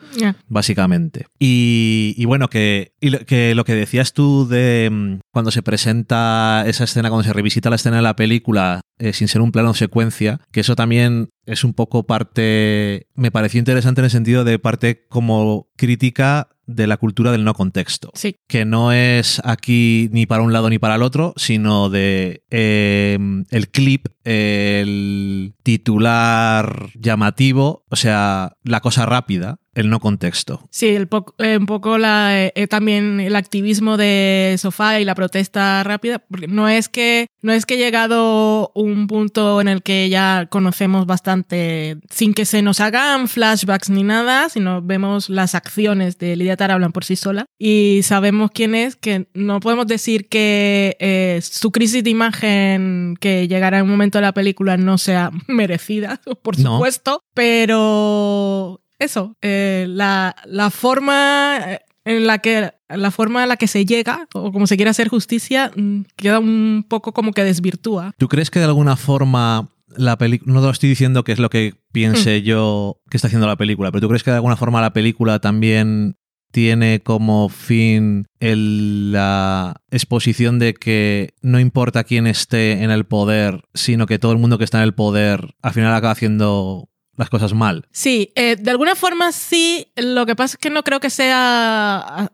básicamente. 0.48 1.26
Y, 1.38 2.22
bueno, 2.26 2.48
que, 2.48 2.92
que 3.26 3.54
lo 3.54 3.64
que 3.64 3.74
decías 3.74 4.12
tú 4.12 4.46
de 4.46 4.90
mm, 4.92 5.20
cuando 5.32 5.50
se 5.50 5.62
presenta 5.62 6.64
esa 6.66 6.84
escena, 6.84 7.08
cuando 7.08 7.24
se 7.24 7.32
revisita 7.32 7.70
la 7.70 7.76
escena 7.76 7.96
de 7.96 8.02
la 8.02 8.16
película 8.16 8.82
eh, 8.98 9.14
sin 9.14 9.28
ser 9.28 9.40
un 9.40 9.50
plano 9.50 9.72
secuencia, 9.72 10.40
que 10.52 10.61
eso 10.61 10.76
también 10.76 11.30
es 11.46 11.64
un 11.64 11.72
poco 11.72 12.06
parte, 12.06 13.06
me 13.14 13.30
pareció 13.30 13.59
interesante 13.59 14.02
en 14.02 14.04
el 14.04 14.11
sentido 14.11 14.44
de 14.44 14.59
parte 14.59 15.06
como 15.09 15.68
crítica 15.76 16.50
de 16.74 16.87
la 16.87 16.96
cultura 16.96 17.33
del 17.33 17.44
no 17.44 17.54
contexto. 17.54 18.11
Sí. 18.14 18.37
Que 18.46 18.64
no 18.64 18.92
es 18.92 19.40
aquí 19.44 20.09
ni 20.12 20.26
para 20.26 20.42
un 20.42 20.52
lado 20.52 20.70
ni 20.70 20.78
para 20.78 20.94
el 20.94 21.02
otro, 21.02 21.35
sino 21.37 21.90
de 21.90 22.44
em, 22.50 23.44
el 23.50 23.68
clip, 23.70 24.06
el 24.24 25.54
titular 25.62 26.90
llamativo, 26.94 27.85
o 27.88 27.96
sea, 27.96 28.56
la 28.62 28.80
cosa 28.80 29.06
rápida, 29.06 29.59
el 29.74 29.88
no 29.88 30.00
contexto. 30.00 30.68
Sí, 30.70 30.88
el 30.88 31.09
eh, 31.38 31.56
un 31.59 31.66
poco 31.66 31.98
la, 31.98 32.46
eh, 32.46 32.66
también 32.68 33.20
el 33.20 33.37
activismo 33.37 33.96
de 33.96 34.56
sofá 34.59 35.00
y 35.00 35.04
la 35.04 35.14
protesta 35.14 35.83
rápida, 35.85 36.18
porque 36.18 36.48
no 36.48 36.68
es 36.68 36.88
que 36.88 37.26
no 37.42 37.52
es 37.52 37.66
que 37.66 37.74
he 37.74 37.78
llegado 37.78 38.72
un 38.74 39.06
punto 39.06 39.61
en 39.61 39.68
el 39.68 39.83
que 39.83 40.09
ya 40.09 40.46
conocemos 40.50 41.06
bastante 41.06 41.98
sin 42.11 42.35
que 42.35 42.44
se 42.44 42.62
nos 42.62 42.80
hagan 42.80 43.28
flashbacks 43.28 43.90
ni 43.90 44.02
nada, 44.02 44.48
sino 44.48 44.83
vemos 44.83 45.30
las 45.30 45.54
acciones 45.54 46.18
de 46.18 46.37
Lidia 46.37 46.56
Tara 46.56 46.74
hablan 46.74 46.92
por 46.92 47.04
sí 47.04 47.16
sola 47.16 47.46
y 47.59 48.00
sabemos 48.02 48.50
quién 48.52 48.74
es, 48.74 48.96
que 48.96 49.28
no 49.35 49.61
podemos 49.61 49.87
decir 49.87 50.28
que 50.28 50.96
eh, 51.00 51.40
su 51.42 51.70
crisis 51.70 52.04
de 52.04 52.11
imagen 52.11 53.16
que 53.20 53.48
llegará 53.48 53.78
en 53.78 53.85
un 53.85 53.90
momento 53.90 54.18
de 54.18 54.22
la 54.22 54.35
película 54.35 54.76
no 54.76 54.98
sea 54.98 55.30
merecida, 55.46 56.20
por 56.42 56.56
supuesto, 56.56 57.22
pero 57.35 58.80
eso, 59.00 59.36
eh, 59.42 59.86
la, 59.88 60.36
la, 60.44 60.70
forma 60.70 61.58
eh, 61.66 61.80
en 62.04 62.26
la 62.26 62.38
que 62.38 62.72
la 62.88 63.10
forma 63.10 63.42
en 63.42 63.48
la 63.48 63.56
que 63.56 63.66
se 63.66 63.84
llega 63.84 64.28
o 64.34 64.52
como 64.52 64.66
se 64.66 64.76
quiere 64.76 64.90
hacer 64.90 65.08
justicia 65.08 65.72
mm, 65.74 66.02
queda 66.16 66.38
un 66.38 66.84
poco 66.88 67.12
como 67.12 67.32
que 67.32 67.42
desvirtúa. 67.42 68.12
¿Tú 68.18 68.28
crees 68.28 68.50
que 68.50 68.58
de 68.58 68.66
alguna 68.66 68.96
forma 68.96 69.70
la 69.96 70.18
película, 70.18 70.52
no 70.52 70.60
te 70.60 70.66
lo 70.66 70.72
estoy 70.72 70.88
diciendo 70.88 71.24
que 71.24 71.32
es 71.32 71.38
lo 71.38 71.50
que 71.50 71.74
piense 71.92 72.40
mm. 72.40 72.44
yo 72.44 73.00
que 73.10 73.16
está 73.16 73.26
haciendo 73.26 73.46
la 73.46 73.56
película, 73.56 73.90
pero 73.90 74.02
tú 74.02 74.08
crees 74.08 74.22
que 74.22 74.30
de 74.30 74.36
alguna 74.36 74.56
forma 74.56 74.80
la 74.80 74.92
película 74.92 75.40
también 75.40 76.16
tiene 76.52 77.00
como 77.00 77.48
fin 77.48 78.26
la 78.40 79.80
exposición 79.90 80.58
de 80.58 80.74
que 80.74 81.34
no 81.42 81.60
importa 81.60 82.04
quién 82.04 82.26
esté 82.26 82.82
en 82.82 82.90
el 82.90 83.04
poder, 83.04 83.62
sino 83.72 84.06
que 84.06 84.18
todo 84.18 84.32
el 84.32 84.38
mundo 84.38 84.58
que 84.58 84.64
está 84.64 84.78
en 84.78 84.84
el 84.84 84.94
poder 84.94 85.54
al 85.62 85.72
final 85.72 85.94
acaba 85.94 86.12
haciendo 86.12 86.89
las 87.20 87.30
cosas 87.30 87.54
mal. 87.54 87.87
Sí, 87.92 88.33
eh, 88.35 88.56
de 88.56 88.70
alguna 88.70 88.96
forma 88.96 89.30
sí. 89.30 89.92
Lo 89.94 90.26
que 90.26 90.35
pasa 90.35 90.54
es 90.54 90.59
que 90.59 90.70
no 90.70 90.83
creo 90.83 91.00
que 91.00 91.11
sea 91.11 92.33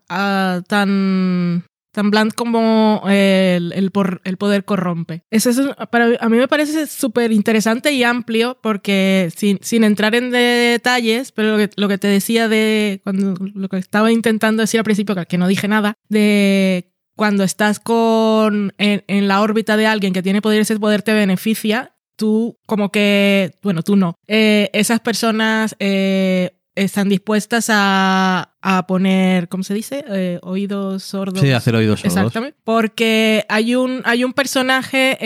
tan 0.68 1.64
tan 1.96 2.11
bland 2.11 2.35
como 2.35 3.03
el, 3.09 3.72
el, 3.72 3.90
poder 3.90 4.64
corrompe. 4.66 5.22
Eso, 5.31 5.75
para, 5.90 6.11
a 6.20 6.29
mí 6.29 6.37
me 6.37 6.46
parece 6.46 6.87
súper 6.87 7.33
interesante 7.33 7.90
y 7.92 8.05
amplio 8.05 8.59
porque 8.62 9.33
sin, 9.35 9.59
sin, 9.62 9.83
entrar 9.83 10.14
en 10.14 10.31
detalles, 10.31 11.33
pero 11.33 11.53
lo 11.53 11.57
que, 11.57 11.70
lo 11.75 11.88
que 11.88 11.96
te 11.96 12.07
decía 12.07 12.49
de 12.49 13.01
cuando 13.03 13.35
lo 13.55 13.68
que 13.70 13.79
estaba 13.79 14.12
intentando 14.12 14.61
decir 14.61 14.79
al 14.79 14.85
principio, 14.85 15.16
que 15.27 15.38
no 15.38 15.49
dije 15.49 15.68
nada, 15.68 15.94
de 16.11 16.92
cuando 17.16 17.44
estás 17.44 17.81
con, 17.81 18.75
en, 18.77 19.03
en 19.07 19.27
la 19.27 19.40
órbita 19.40 19.79
de 19.79 19.87
alguien 19.87 20.12
que 20.12 20.22
tiene 20.22 20.42
poder, 20.42 20.61
ese 20.61 20.79
poder 20.79 21.01
te 21.01 21.14
beneficia 21.14 21.96
tú 22.16 22.59
como 22.66 22.90
que, 22.90 23.52
bueno, 23.62 23.83
tú 23.83 23.96
no, 23.96 24.16
eh, 24.26 24.70
esas 24.72 25.00
personas 25.00 25.76
eh, 25.79 26.57
están 26.76 27.09
dispuestas 27.09 27.68
a, 27.70 28.55
a, 28.61 28.87
poner, 28.87 29.48
¿cómo 29.48 29.64
se 29.64 29.72
dice? 29.72 30.05
Eh, 30.09 30.38
oídos 30.42 31.02
sordos. 31.02 31.40
Sí, 31.40 31.50
hacer 31.50 31.74
oídos 31.74 32.00
sordos. 32.00 32.16
Exactamente. 32.16 32.59
Porque 32.64 33.46
hay 33.48 33.74
un, 33.74 34.02
hay 34.05 34.24
un 34.24 34.35
personaje 34.35 35.16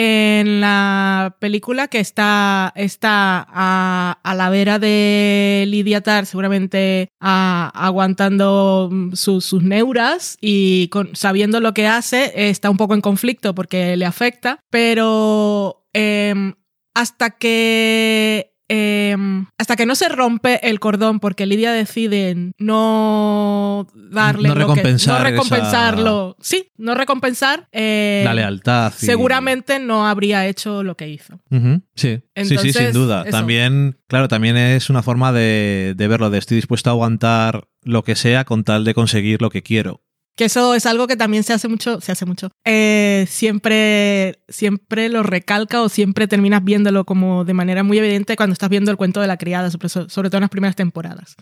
en 0.41 0.61
la 0.61 1.37
película 1.41 1.89
que 1.89 1.99
está, 1.99 2.73
está 2.77 3.45
a, 3.49 4.21
a 4.23 4.35
la 4.37 4.49
vera 4.49 4.79
de 4.79 5.65
Lidia 5.67 6.03
Tar, 6.03 6.25
seguramente 6.27 7.09
aguantando 7.19 8.91
sus, 9.15 9.45
sus 9.45 9.63
neuras 9.65 10.39
y 10.41 10.87
con, 10.89 11.17
sabiendo 11.17 11.59
lo 11.59 11.75
que 11.75 11.89
hace, 11.89 12.49
está 12.49 12.71
un 12.71 12.77
poco 12.77 12.95
en 12.95 13.01
conflicto 13.01 13.57
porque 13.57 13.97
le 13.97 14.07
afecta, 14.07 14.61
pero 14.71 15.85
em, 15.93 16.55
hasta 17.01 17.31
que 17.31 18.53
em, 18.69 19.47
hasta 19.59 19.75
que 19.75 19.87
no 19.87 19.95
se 19.95 20.09
rompe 20.09 20.69
el 20.69 20.79
cordón 20.79 21.19
porque 21.19 21.47
Lidia 21.47 21.73
decide 21.73 22.53
no 22.59 23.89
darle 23.95 24.51
no 24.51 24.55
recompensar 24.55 25.19
no 25.19 25.31
recompensarlo. 25.31 26.37
Sí 26.41 26.71
no 26.77 26.95
recompensar 26.95 27.69
eh, 27.73 28.23
la 28.25 28.35
lealtad 28.35 28.93
seguramente 28.93 29.79
no 29.79 30.07
habría 30.07 30.47
hecho 30.47 30.83
lo 30.83 30.97
que 30.97 31.09
hizo. 31.09 31.41
Sí. 31.95 32.23
Sí 32.37 32.59
sí 32.59 32.73
sin 32.73 32.93
duda. 32.93 33.25
también 33.25 33.99
claro 34.07 34.29
también 34.29 34.59
es 34.59 34.91
una 34.91 35.03
forma 35.03 35.33
de, 35.33 35.95
de 35.97 36.09
verlo 36.09 36.29
de 36.29 36.39
estoy 36.39 36.57
dispuesto 36.57 36.91
a 36.91 36.93
aguantar 36.93 37.69
lo 37.83 38.05
que 38.05 38.15
sea 38.15 38.45
con 38.45 38.63
tal 38.63 38.85
de 38.85 38.93
conseguir 38.93 39.41
lo 39.41 39.49
que 39.49 39.63
quiero 39.63 40.03
Que 40.37 40.47
eso 40.47 40.75
es 40.75 40.87
algo 40.87 41.07
que 41.07 41.17
también 41.17 41.43
se 41.43 41.53
hace 41.53 41.69
mucho, 41.69 42.01
se 42.01 42.13
hace 42.13 42.25
mucho. 42.25 42.51
Eh, 42.65 43.27
siempre, 43.29 44.43
siempre 44.49 45.09
lo 45.09 45.23
recalca 45.23 45.83
o 45.83 45.89
siempre 45.89 46.29
terminas 46.29 46.65
viéndolo 46.65 47.05
como 47.05 47.45
de 47.45 47.53
manera 47.53 47.83
muy 47.83 47.99
evidente 47.99 48.37
cuando 48.37 48.55
estás 48.55 48.71
viendo 48.71 48.91
el 48.91 48.97
cuento 48.97 49.21
de 49.21 49.27
la 49.27 49.37
criada, 49.37 49.71
sobre, 49.71 49.89
sobre 49.89 50.31
todo 50.31 50.39
en 50.39 50.43
las 50.43 50.51
primeras 50.51 50.77
temporadas. 50.77 51.37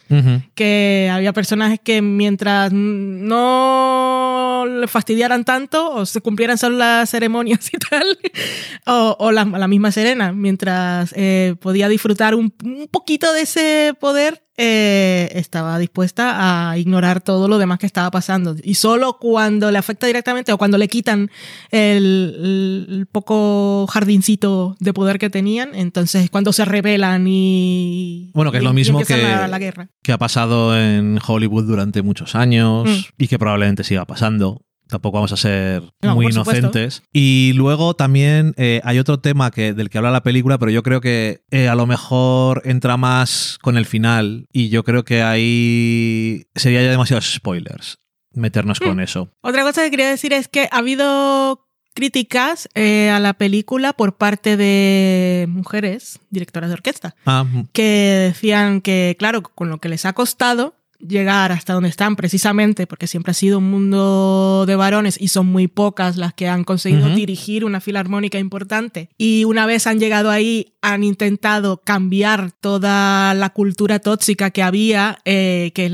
Que 0.55 1.11
había 1.13 1.33
personajes 1.33 1.81
que 1.83 2.03
mientras 2.03 2.73
no 2.73 4.65
le 4.67 4.89
fastidiaran 4.89 5.45
tanto 5.45 5.93
o 5.93 6.07
se 6.07 6.21
cumplieran 6.21 6.59
solo 6.59 6.79
las 6.79 7.11
ceremonias 7.11 7.73
y 7.73 7.77
tal, 7.79 8.19
o, 8.87 9.17
o 9.19 9.33
la, 9.33 9.45
la 9.45 9.69
misma 9.69 9.93
Serena, 9.93 10.33
mientras 10.33 11.13
eh, 11.17 11.55
podía 11.61 11.89
disfrutar 11.89 12.35
un, 12.35 12.53
un 12.65 12.89
poquito 12.91 13.33
de 13.33 13.43
ese 13.43 13.95
poder, 14.01 14.48
eh, 14.61 15.31
estaba 15.35 15.79
dispuesta 15.79 16.71
a 16.71 16.77
ignorar 16.77 17.21
todo 17.21 17.47
lo 17.47 17.59
demás 17.59 17.79
que 17.79 17.87
estaba 17.87 18.11
pasando. 18.11 18.57
Y 18.63 18.75
solo 18.75 19.19
cuando 19.21 19.71
le 19.71 19.79
afecta 19.79 20.07
directamente 20.09 20.53
o 20.53 20.59
cuando 20.59 20.77
le 20.79 20.89
quitan 20.89 21.31
el, 21.71 22.87
el 22.91 23.07
poco 23.11 23.87
jardincito 23.87 24.77
de 24.81 24.93
poder 24.93 25.19
que 25.21 25.31
tenían, 25.31 25.71
entonces 25.75 26.29
cuando 26.29 26.53
se 26.53 26.65
rebelan 26.65 27.25
y... 27.29 28.31
Bueno, 28.35 28.51
que 28.51 28.59
es 28.59 28.65
lo 28.65 28.71
y 28.71 28.75
mismo 28.75 29.01
que- 29.05 29.17
La, 29.17 29.47
la 29.49 29.59
guerra. 29.59 29.89
que 30.03 30.13
ha 30.13 30.19
pasado 30.19 30.77
en 30.79 31.19
Hollywood 31.25 31.65
durante 31.65 32.03
muchos 32.03 32.35
años 32.35 32.89
Mm. 32.89 33.23
y 33.23 33.29
que 33.29 33.39
probablemente 33.39 33.85
siga 33.85 34.05
pasando. 34.07 34.63
Tampoco 34.89 35.17
vamos 35.19 35.33
a 35.33 35.37
ser 35.37 35.83
No, 36.03 36.15
muy 36.15 36.33
supuesto. 36.33 36.59
inocentes. 36.67 37.03
Y 37.13 37.53
luego 37.55 37.95
también 37.95 38.55
eh, 38.57 38.81
hay 38.85 38.99
otro 38.99 39.21
tema 39.21 39.51
que, 39.51 39.75
del 39.75 39.91
que 39.91 39.99
habla 39.99 40.11
la 40.11 40.23
película, 40.23 40.59
pero 40.59 40.71
yo 40.71 40.83
creo 40.83 41.01
que 41.01 41.43
eh, 41.51 41.69
a 41.69 41.75
lo 41.75 41.87
mejor 41.87 42.63
entra 42.65 42.97
más 42.97 43.59
con 43.61 43.77
el 43.77 43.85
final 43.87 44.47
y 44.53 44.71
yo 44.71 44.85
creo 44.85 45.05
que 45.05 45.23
ahí 45.23 46.47
sería 46.55 46.83
ya 46.83 46.91
demasiados 46.91 47.33
spoilers 47.33 47.99
meternos 48.33 48.81
Mm. 48.81 48.85
con 48.85 49.01
eso. 49.01 49.31
Otra 49.43 49.63
cosa 49.63 49.83
que 49.83 49.91
quería 49.91 50.09
decir 50.11 50.33
es 50.33 50.49
que 50.49 50.69
ha 50.71 50.79
habido 50.79 51.67
críticas 51.95 52.69
eh, 52.75 53.11
a 53.11 53.19
la 53.19 53.35
película 53.35 53.93
por 53.93 54.17
parte 54.17 54.57
de 54.57 55.47
mujeres 55.49 56.21
directoras 56.31 56.71
de 56.71 56.75
orquesta 56.75 57.17
Ah, 57.27 57.45
que 57.73 57.83
decían 58.29 58.81
que, 58.81 59.17
claro, 59.19 59.43
con 59.43 59.69
lo 59.69 59.79
que 59.79 59.89
les 59.89 60.05
ha 60.05 60.13
costado 60.13 60.77
llegar 60.99 61.53
hasta 61.53 61.73
donde 61.75 61.89
están 61.89 62.17
precisamente 62.17 62.87
porque 62.87 63.07
siempre 63.07 63.31
ha 63.31 63.35
sido 63.35 63.59
un 63.59 63.71
mundo 63.71 64.65
de 64.67 64.75
varones 64.77 65.17
y 65.21 65.29
son 65.29 65.47
muy 65.47 65.69
pocas 65.69 66.17
las 66.17 66.35
que 66.35 66.49
han 66.49 66.65
conseguido 66.65 67.07
Ujú. 67.07 67.15
dirigir 67.17 67.65
una 67.65 67.81
filarmónica 67.81 68.39
importante 68.39 69.09
y 69.17 69.45
una 69.45 69.65
vez 69.67 69.87
han 69.87 70.01
llegado 70.01 70.31
ahí 70.31 70.75
han 70.83 71.03
intentado 71.05 71.81
cambiar 71.83 72.53
toda 72.53 73.35
la 73.35 73.51
cultura 73.51 73.99
tóxica 73.99 74.51
que 74.51 74.63
había 74.63 75.19
eh, 75.25 75.73
que 75.75 75.89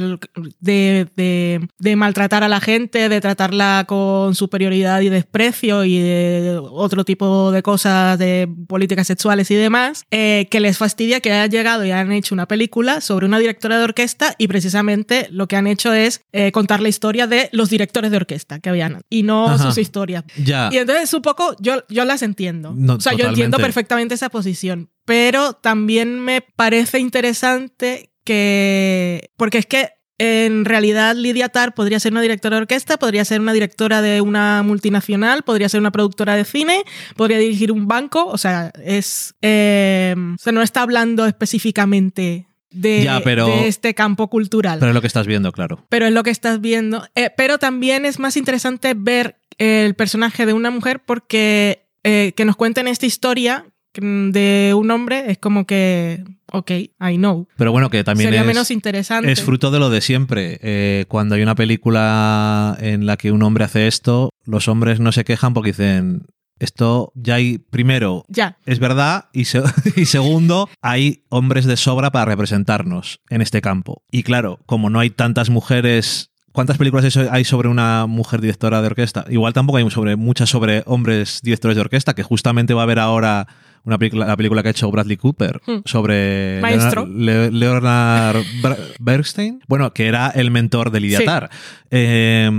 de, 0.60 1.06
de- 1.16 1.68
de 1.78 1.96
maltratar 1.96 2.42
a 2.44 2.48
la 2.48 2.60
gente 2.60 3.08
de 3.08 3.20
tratarla 3.20 3.84
con 3.88 4.34
superioridad 4.34 5.00
y 5.00 5.08
desprecio 5.08 5.84
y 5.84 5.98
de 5.98 6.58
otro 6.70 7.04
tipo 7.04 7.50
de 7.50 7.62
cosas 7.62 8.18
de 8.18 8.48
políticas 8.68 9.06
sexuales 9.06 9.50
y 9.50 9.54
demás 9.54 10.04
eh, 10.10 10.48
que 10.50 10.60
les 10.60 10.78
fastidia 10.78 11.20
que 11.20 11.32
hayan 11.32 11.50
llegado 11.50 11.84
y 11.84 11.90
han 11.90 12.12
hecho 12.12 12.34
una 12.34 12.46
película 12.46 13.00
sobre 13.00 13.26
una 13.26 13.38
directora 13.38 13.78
de 13.78 13.84
orquesta 13.84 14.34
y 14.38 14.48
precisamente 14.48 14.93
lo 15.30 15.48
que 15.48 15.56
han 15.56 15.66
hecho 15.66 15.92
es 15.92 16.22
eh, 16.32 16.52
contar 16.52 16.80
la 16.80 16.88
historia 16.88 17.26
de 17.26 17.48
los 17.52 17.70
directores 17.70 18.10
de 18.10 18.16
orquesta 18.16 18.60
que 18.60 18.70
habían 18.70 19.02
y 19.10 19.22
no 19.22 19.48
Ajá. 19.48 19.64
sus 19.64 19.78
historias. 19.78 20.24
ya. 20.36 20.68
Y 20.72 20.78
entonces 20.78 21.12
un 21.14 21.22
poco 21.22 21.56
yo, 21.60 21.84
yo 21.88 22.04
las 22.04 22.22
entiendo. 22.22 22.72
No, 22.76 22.94
o 22.94 23.00
sea, 23.00 23.12
yo 23.12 23.18
totalmente. 23.18 23.44
entiendo 23.44 23.58
perfectamente 23.58 24.14
esa 24.14 24.28
posición, 24.30 24.90
pero 25.04 25.54
también 25.54 26.20
me 26.20 26.40
parece 26.40 26.98
interesante 26.98 28.10
que, 28.24 29.30
porque 29.36 29.58
es 29.58 29.66
que 29.66 29.90
en 30.18 30.64
realidad 30.64 31.16
Lidia 31.16 31.48
Tar 31.48 31.74
podría 31.74 31.98
ser 31.98 32.12
una 32.12 32.22
directora 32.22 32.56
de 32.56 32.62
orquesta, 32.62 32.98
podría 32.98 33.24
ser 33.24 33.40
una 33.40 33.52
directora 33.52 34.00
de 34.00 34.20
una 34.20 34.62
multinacional, 34.62 35.42
podría 35.42 35.68
ser 35.68 35.80
una 35.80 35.90
productora 35.90 36.36
de 36.36 36.44
cine, 36.44 36.84
podría 37.16 37.38
dirigir 37.38 37.72
un 37.72 37.88
banco, 37.88 38.26
o 38.26 38.38
sea, 38.38 38.70
es, 38.82 39.34
eh, 39.42 40.14
o 40.16 40.38
sea, 40.38 40.52
no 40.52 40.62
está 40.62 40.82
hablando 40.82 41.26
específicamente 41.26 42.46
de, 42.74 43.02
Ya, 43.04 43.20
pero- 43.20 43.46
de 43.46 43.68
este 43.68 43.94
campo 43.94 44.28
cultural 44.28 44.78
Pero 44.78 44.90
es 44.90 44.94
lo 44.94 45.00
que 45.00 45.06
estás 45.06 45.26
viendo, 45.26 45.52
claro. 45.52 45.84
pero 45.88 46.06
es 46.06 46.12
lo 46.12 46.22
que 46.22 46.30
estás 46.30 46.60
viendo. 46.60 47.06
Eh, 47.14 47.30
pero 47.36 47.58
también 47.58 48.04
es 48.04 48.18
más 48.18 48.36
interesante 48.36 48.94
ver 48.96 49.36
el 49.58 49.94
personaje 49.94 50.44
de 50.46 50.52
una 50.52 50.70
mujer 50.70 51.00
porque 51.04 51.86
eh, 52.02 52.32
que 52.36 52.44
nos 52.44 52.56
cuenten 52.56 52.88
esta 52.88 53.06
historia 53.06 53.64
mm, 54.00 54.30
de 54.30 54.72
un 54.76 54.90
hombre 54.90 55.30
es 55.30 55.38
como 55.38 55.64
que, 55.66 56.22
ok, 56.52 56.70
I 56.70 57.16
know. 57.16 57.46
Pero 57.56 57.70
bueno, 57.72 57.88
que 57.88 58.02
también 58.04 58.28
Sería 58.28 58.40
es, 58.42 58.46
menos 58.46 58.70
interesante. 58.70 59.30
es 59.30 59.40
fruto 59.42 59.70
de 59.70 59.78
lo 59.78 59.88
de 59.90 60.00
siempre. 60.00 60.58
Eh, 60.62 61.04
cuando 61.08 61.36
hay 61.36 61.42
una 61.42 61.54
película 61.54 62.76
en 62.80 63.06
la 63.06 63.16
que 63.16 63.30
un 63.32 63.42
hombre 63.42 63.64
hace 63.64 63.86
esto, 63.86 64.30
los 64.44 64.68
hombres 64.68 65.00
no 65.00 65.12
se 65.12 65.24
quejan 65.24 65.54
porque 65.54 65.70
dicen, 65.70 66.26
esto 66.58 67.12
ya 67.14 67.34
hay, 67.36 67.58
primero, 67.58 68.24
ya, 68.28 68.58
es 68.66 68.78
verdad, 68.78 69.26
y, 69.32 69.44
se- 69.46 69.62
y 69.96 70.06
segundo, 70.06 70.68
hay 70.82 71.24
hombres 71.28 71.64
de 71.64 71.76
sobra 71.76 72.10
para 72.10 72.24
representarnos 72.26 73.20
en 73.30 73.42
este 73.42 73.60
campo. 73.60 74.02
Y 74.10 74.22
claro, 74.22 74.60
como 74.66 74.90
no 74.90 75.00
hay 75.00 75.10
tantas 75.10 75.50
mujeres... 75.50 76.30
¿Cuántas 76.52 76.78
películas 76.78 77.04
hay 77.04 77.10
so- 77.10 77.32
hay 77.32 77.44
sobre 77.44 77.68
una 77.68 78.06
mujer 78.06 78.40
directora 78.40 78.80
de 78.80 78.86
orquesta? 78.86 79.24
Igual 79.28 79.52
tampoco 79.52 79.78
hay 79.78 79.90
sobre, 79.90 80.14
muchas 80.14 80.48
sobre 80.50 80.84
hombres 80.86 81.40
directores 81.42 81.74
de 81.74 81.80
orquesta, 81.80 82.14
que 82.14 82.22
justamente 82.22 82.74
va 82.74 82.82
a 82.82 82.84
haber 82.84 83.00
ahora 83.00 83.48
una 83.84 83.98
película, 83.98 84.26
la 84.26 84.36
película 84.36 84.62
que 84.62 84.68
ha 84.68 84.70
hecho 84.70 84.90
Bradley 84.90 85.16
Cooper 85.16 85.60
Hmm. 85.66 85.78
sobre 85.84 86.58
Maestro. 86.62 87.06
Leonard, 87.06 87.52
Le- 87.52 87.58
Leonard 87.58 88.42
Ber- 88.62 88.78
Bernstein, 88.98 89.60
bueno, 89.68 89.92
que 89.92 90.06
era 90.06 90.28
el 90.30 90.50
mentor 90.50 90.90
de 90.90 91.00
Sí. 91.04 91.24
Tarr. 91.24 91.50
Eh, 91.90 92.50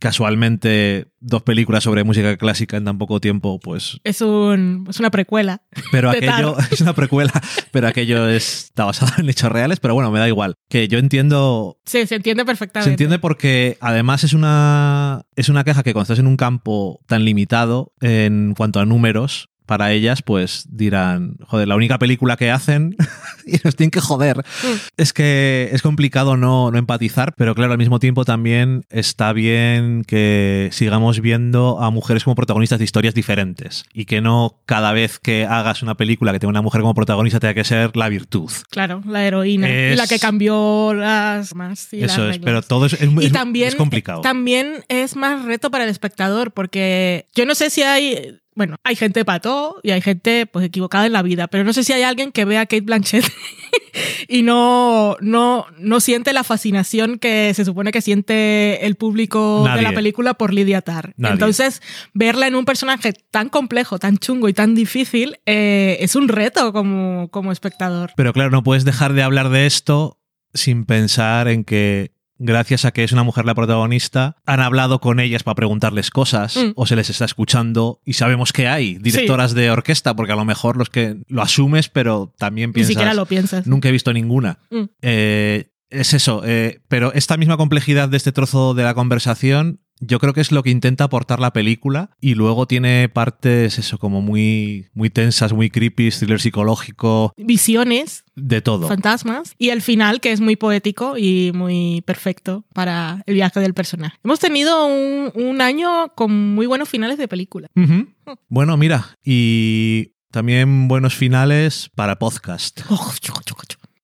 casualmente, 0.00 1.06
dos 1.20 1.42
películas 1.42 1.82
sobre 1.84 2.04
música 2.04 2.36
clásica 2.36 2.76
en 2.76 2.84
tan 2.84 2.98
poco 2.98 3.20
tiempo, 3.20 3.58
pues 3.60 3.98
es, 4.04 4.20
un, 4.20 4.86
es 4.88 5.00
una 5.00 5.10
precuela. 5.10 5.62
pero 5.90 6.10
aquello 6.10 6.56
es 6.70 6.80
una 6.80 6.92
precuela, 6.92 7.32
pero 7.70 7.88
aquello 7.88 8.28
está 8.28 8.84
basado 8.84 9.12
en 9.18 9.28
hechos 9.28 9.50
reales, 9.50 9.80
pero 9.80 9.94
bueno, 9.94 10.10
me 10.10 10.18
da 10.18 10.28
igual. 10.28 10.54
Que 10.68 10.88
yo 10.88 10.98
entiendo. 10.98 11.78
Sí, 11.86 12.06
se 12.06 12.16
entiende 12.16 12.44
perfectamente. 12.44 12.84
Se 12.84 12.90
entiende 12.90 13.18
porque 13.18 13.78
además 13.80 14.24
es 14.24 14.32
una, 14.34 15.22
es 15.36 15.48
una 15.48 15.64
queja 15.64 15.82
que 15.82 15.92
cuando 15.92 16.04
estás 16.04 16.18
en 16.18 16.26
un 16.26 16.36
campo 16.36 17.00
tan 17.06 17.24
limitado 17.24 17.92
en 18.00 18.54
cuanto 18.56 18.80
a 18.80 18.86
números, 18.86 19.48
para 19.72 19.90
ellas, 19.90 20.20
pues 20.20 20.66
dirán, 20.68 21.36
joder, 21.46 21.66
la 21.66 21.76
única 21.76 21.98
película 21.98 22.36
que 22.36 22.50
hacen 22.50 22.94
y 23.46 23.56
nos 23.64 23.74
tienen 23.74 23.90
que 23.90 24.02
joder. 24.02 24.36
Mm. 24.36 24.76
Es 24.98 25.14
que 25.14 25.70
es 25.72 25.80
complicado 25.80 26.36
no, 26.36 26.70
no 26.70 26.76
empatizar, 26.76 27.32
pero 27.38 27.54
claro, 27.54 27.72
al 27.72 27.78
mismo 27.78 27.98
tiempo 27.98 28.26
también 28.26 28.84
está 28.90 29.32
bien 29.32 30.04
que 30.06 30.68
sigamos 30.72 31.20
viendo 31.20 31.80
a 31.80 31.88
mujeres 31.88 32.24
como 32.24 32.34
protagonistas 32.34 32.80
de 32.80 32.84
historias 32.84 33.14
diferentes 33.14 33.86
y 33.94 34.04
que 34.04 34.20
no 34.20 34.60
cada 34.66 34.92
vez 34.92 35.18
que 35.18 35.46
hagas 35.46 35.82
una 35.82 35.94
película 35.94 36.32
que 36.32 36.38
tenga 36.38 36.50
una 36.50 36.60
mujer 36.60 36.82
como 36.82 36.92
protagonista 36.92 37.40
tenga 37.40 37.54
que 37.54 37.64
ser 37.64 37.96
la 37.96 38.10
virtud. 38.10 38.50
Claro, 38.68 39.02
la 39.06 39.24
heroína. 39.24 39.70
Es- 39.70 39.94
Y 39.94 39.96
la 39.96 40.06
que 40.06 40.18
cambió 40.18 40.92
las 40.92 41.54
más. 41.54 41.90
y 41.94 42.00
las 42.00 42.12
Eso 42.12 42.28
es, 42.28 42.40
pero 42.40 42.60
todo 42.60 42.84
es, 42.84 42.92
es, 42.92 43.08
y 43.20 43.30
también, 43.30 43.68
es 43.68 43.74
complicado. 43.74 44.20
También 44.20 44.84
es 44.88 45.16
más 45.16 45.46
reto 45.46 45.70
para 45.70 45.84
el 45.84 45.90
espectador, 45.90 46.52
porque 46.52 47.24
yo 47.34 47.46
no 47.46 47.54
sé 47.54 47.70
si 47.70 47.80
hay. 47.82 48.38
Bueno, 48.54 48.76
hay 48.84 48.96
gente 48.96 49.24
pato 49.24 49.80
y 49.82 49.90
hay 49.92 50.00
gente 50.00 50.46
pues 50.46 50.66
equivocada 50.66 51.06
en 51.06 51.12
la 51.12 51.22
vida, 51.22 51.48
pero 51.48 51.64
no 51.64 51.72
sé 51.72 51.84
si 51.84 51.92
hay 51.92 52.02
alguien 52.02 52.32
que 52.32 52.44
vea 52.44 52.62
a 52.62 52.66
Kate 52.66 52.82
Blanchett 52.82 53.24
y 54.28 54.42
no, 54.42 55.16
no, 55.20 55.66
no 55.78 56.00
siente 56.00 56.32
la 56.32 56.44
fascinación 56.44 57.18
que 57.18 57.54
se 57.54 57.64
supone 57.64 57.92
que 57.92 58.02
siente 58.02 58.84
el 58.86 58.96
público 58.96 59.64
de 59.74 59.82
la 59.82 59.92
película 59.92 60.34
por 60.34 60.52
Lydia 60.52 60.82
Tarr. 60.82 61.14
Nadie. 61.16 61.34
Entonces, 61.34 61.80
verla 62.12 62.46
en 62.46 62.54
un 62.54 62.64
personaje 62.64 63.14
tan 63.30 63.48
complejo, 63.48 63.98
tan 63.98 64.18
chungo 64.18 64.48
y 64.48 64.52
tan 64.52 64.74
difícil 64.74 65.38
eh, 65.46 65.96
es 66.00 66.14
un 66.14 66.28
reto 66.28 66.72
como, 66.72 67.28
como 67.30 67.52
espectador. 67.52 68.12
Pero 68.16 68.32
claro, 68.32 68.50
no 68.50 68.62
puedes 68.62 68.84
dejar 68.84 69.14
de 69.14 69.22
hablar 69.22 69.48
de 69.48 69.66
esto 69.66 70.18
sin 70.54 70.84
pensar 70.84 71.48
en 71.48 71.64
que 71.64 72.12
gracias 72.44 72.84
a 72.84 72.90
que 72.90 73.04
es 73.04 73.12
una 73.12 73.22
mujer 73.22 73.44
la 73.46 73.54
protagonista, 73.54 74.36
han 74.46 74.60
hablado 74.60 75.00
con 75.00 75.20
ellas 75.20 75.42
para 75.42 75.54
preguntarles 75.54 76.10
cosas 76.10 76.56
Mm. 76.56 76.72
o 76.76 76.86
se 76.86 76.96
les 76.96 77.08
está 77.10 77.24
escuchando 77.24 78.00
y 78.04 78.14
sabemos 78.14 78.52
que 78.52 78.68
hay 78.68 78.98
directoras 78.98 79.54
de 79.54 79.70
orquesta, 79.70 80.14
porque 80.16 80.32
a 80.32 80.36
lo 80.36 80.44
mejor 80.44 80.76
los 80.76 80.90
que 80.90 81.16
lo 81.28 81.42
asumes, 81.42 81.88
pero 81.88 82.34
también 82.38 82.70
Ni 82.70 82.74
piensas, 82.74 82.88
siquiera 82.88 83.14
lo 83.14 83.26
piensas. 83.26 83.66
nunca 83.66 83.88
he 83.88 83.92
visto 83.92 84.12
ninguna. 84.12 84.58
Mm. 84.70 84.82
Eh, 85.02 85.68
es 85.90 86.14
eso, 86.14 86.42
eh, 86.44 86.80
pero 86.88 87.12
esta 87.12 87.36
misma 87.36 87.56
complejidad 87.56 88.08
de 88.08 88.16
este 88.16 88.32
trozo 88.32 88.74
de 88.74 88.82
la 88.82 88.94
conversación, 88.94 89.80
yo 90.04 90.18
creo 90.18 90.34
que 90.34 90.40
es 90.40 90.50
lo 90.52 90.62
que 90.62 90.70
intenta 90.70 91.04
aportar 91.04 91.38
la 91.40 91.52
película 91.52 92.10
y 92.20 92.34
luego 92.34 92.66
tiene 92.66 93.08
partes, 93.08 93.78
eso, 93.78 93.98
como 93.98 94.20
muy, 94.20 94.88
muy 94.94 95.10
tensas, 95.10 95.52
muy 95.52 95.70
creepy, 95.70 96.10
thriller 96.10 96.40
psicológico, 96.40 97.32
Visiones 97.36 98.24
de 98.34 98.60
todo. 98.60 98.88
fantasmas 98.88 99.54
y 99.58 99.68
el 99.70 99.80
final 99.82 100.20
que 100.20 100.32
es 100.32 100.40
muy 100.40 100.56
poético 100.56 101.16
y 101.16 101.52
muy 101.54 102.02
perfecto 102.06 102.64
para 102.74 103.22
el 103.26 103.34
viaje 103.34 103.60
del 103.60 103.74
personaje. 103.74 104.16
Hemos 104.24 104.40
tenido 104.40 104.86
un, 104.86 105.30
un 105.34 105.60
año 105.60 106.08
con 106.14 106.54
muy 106.54 106.66
buenos 106.66 106.88
finales 106.88 107.18
de 107.18 107.28
película. 107.28 107.68
Ujú. 107.76 108.08
Bueno, 108.48 108.76
mira, 108.76 109.16
y 109.24 110.12
también 110.30 110.88
buenos 110.88 111.14
finales 111.14 111.90
para 111.94 112.18
podcast. 112.18 112.80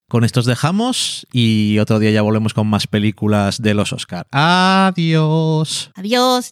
Con 0.09 0.23
estos 0.23 0.45
dejamos 0.45 1.27
y 1.31 1.77
otro 1.77 1.99
día 1.99 2.09
ya 2.09 2.23
volvemos 2.23 2.55
con 2.55 2.65
más 2.65 2.87
películas 2.87 3.61
de 3.61 3.75
los 3.75 3.93
Oscar. 3.93 4.25
Adiós. 4.31 5.91
Adiós. 5.95 6.51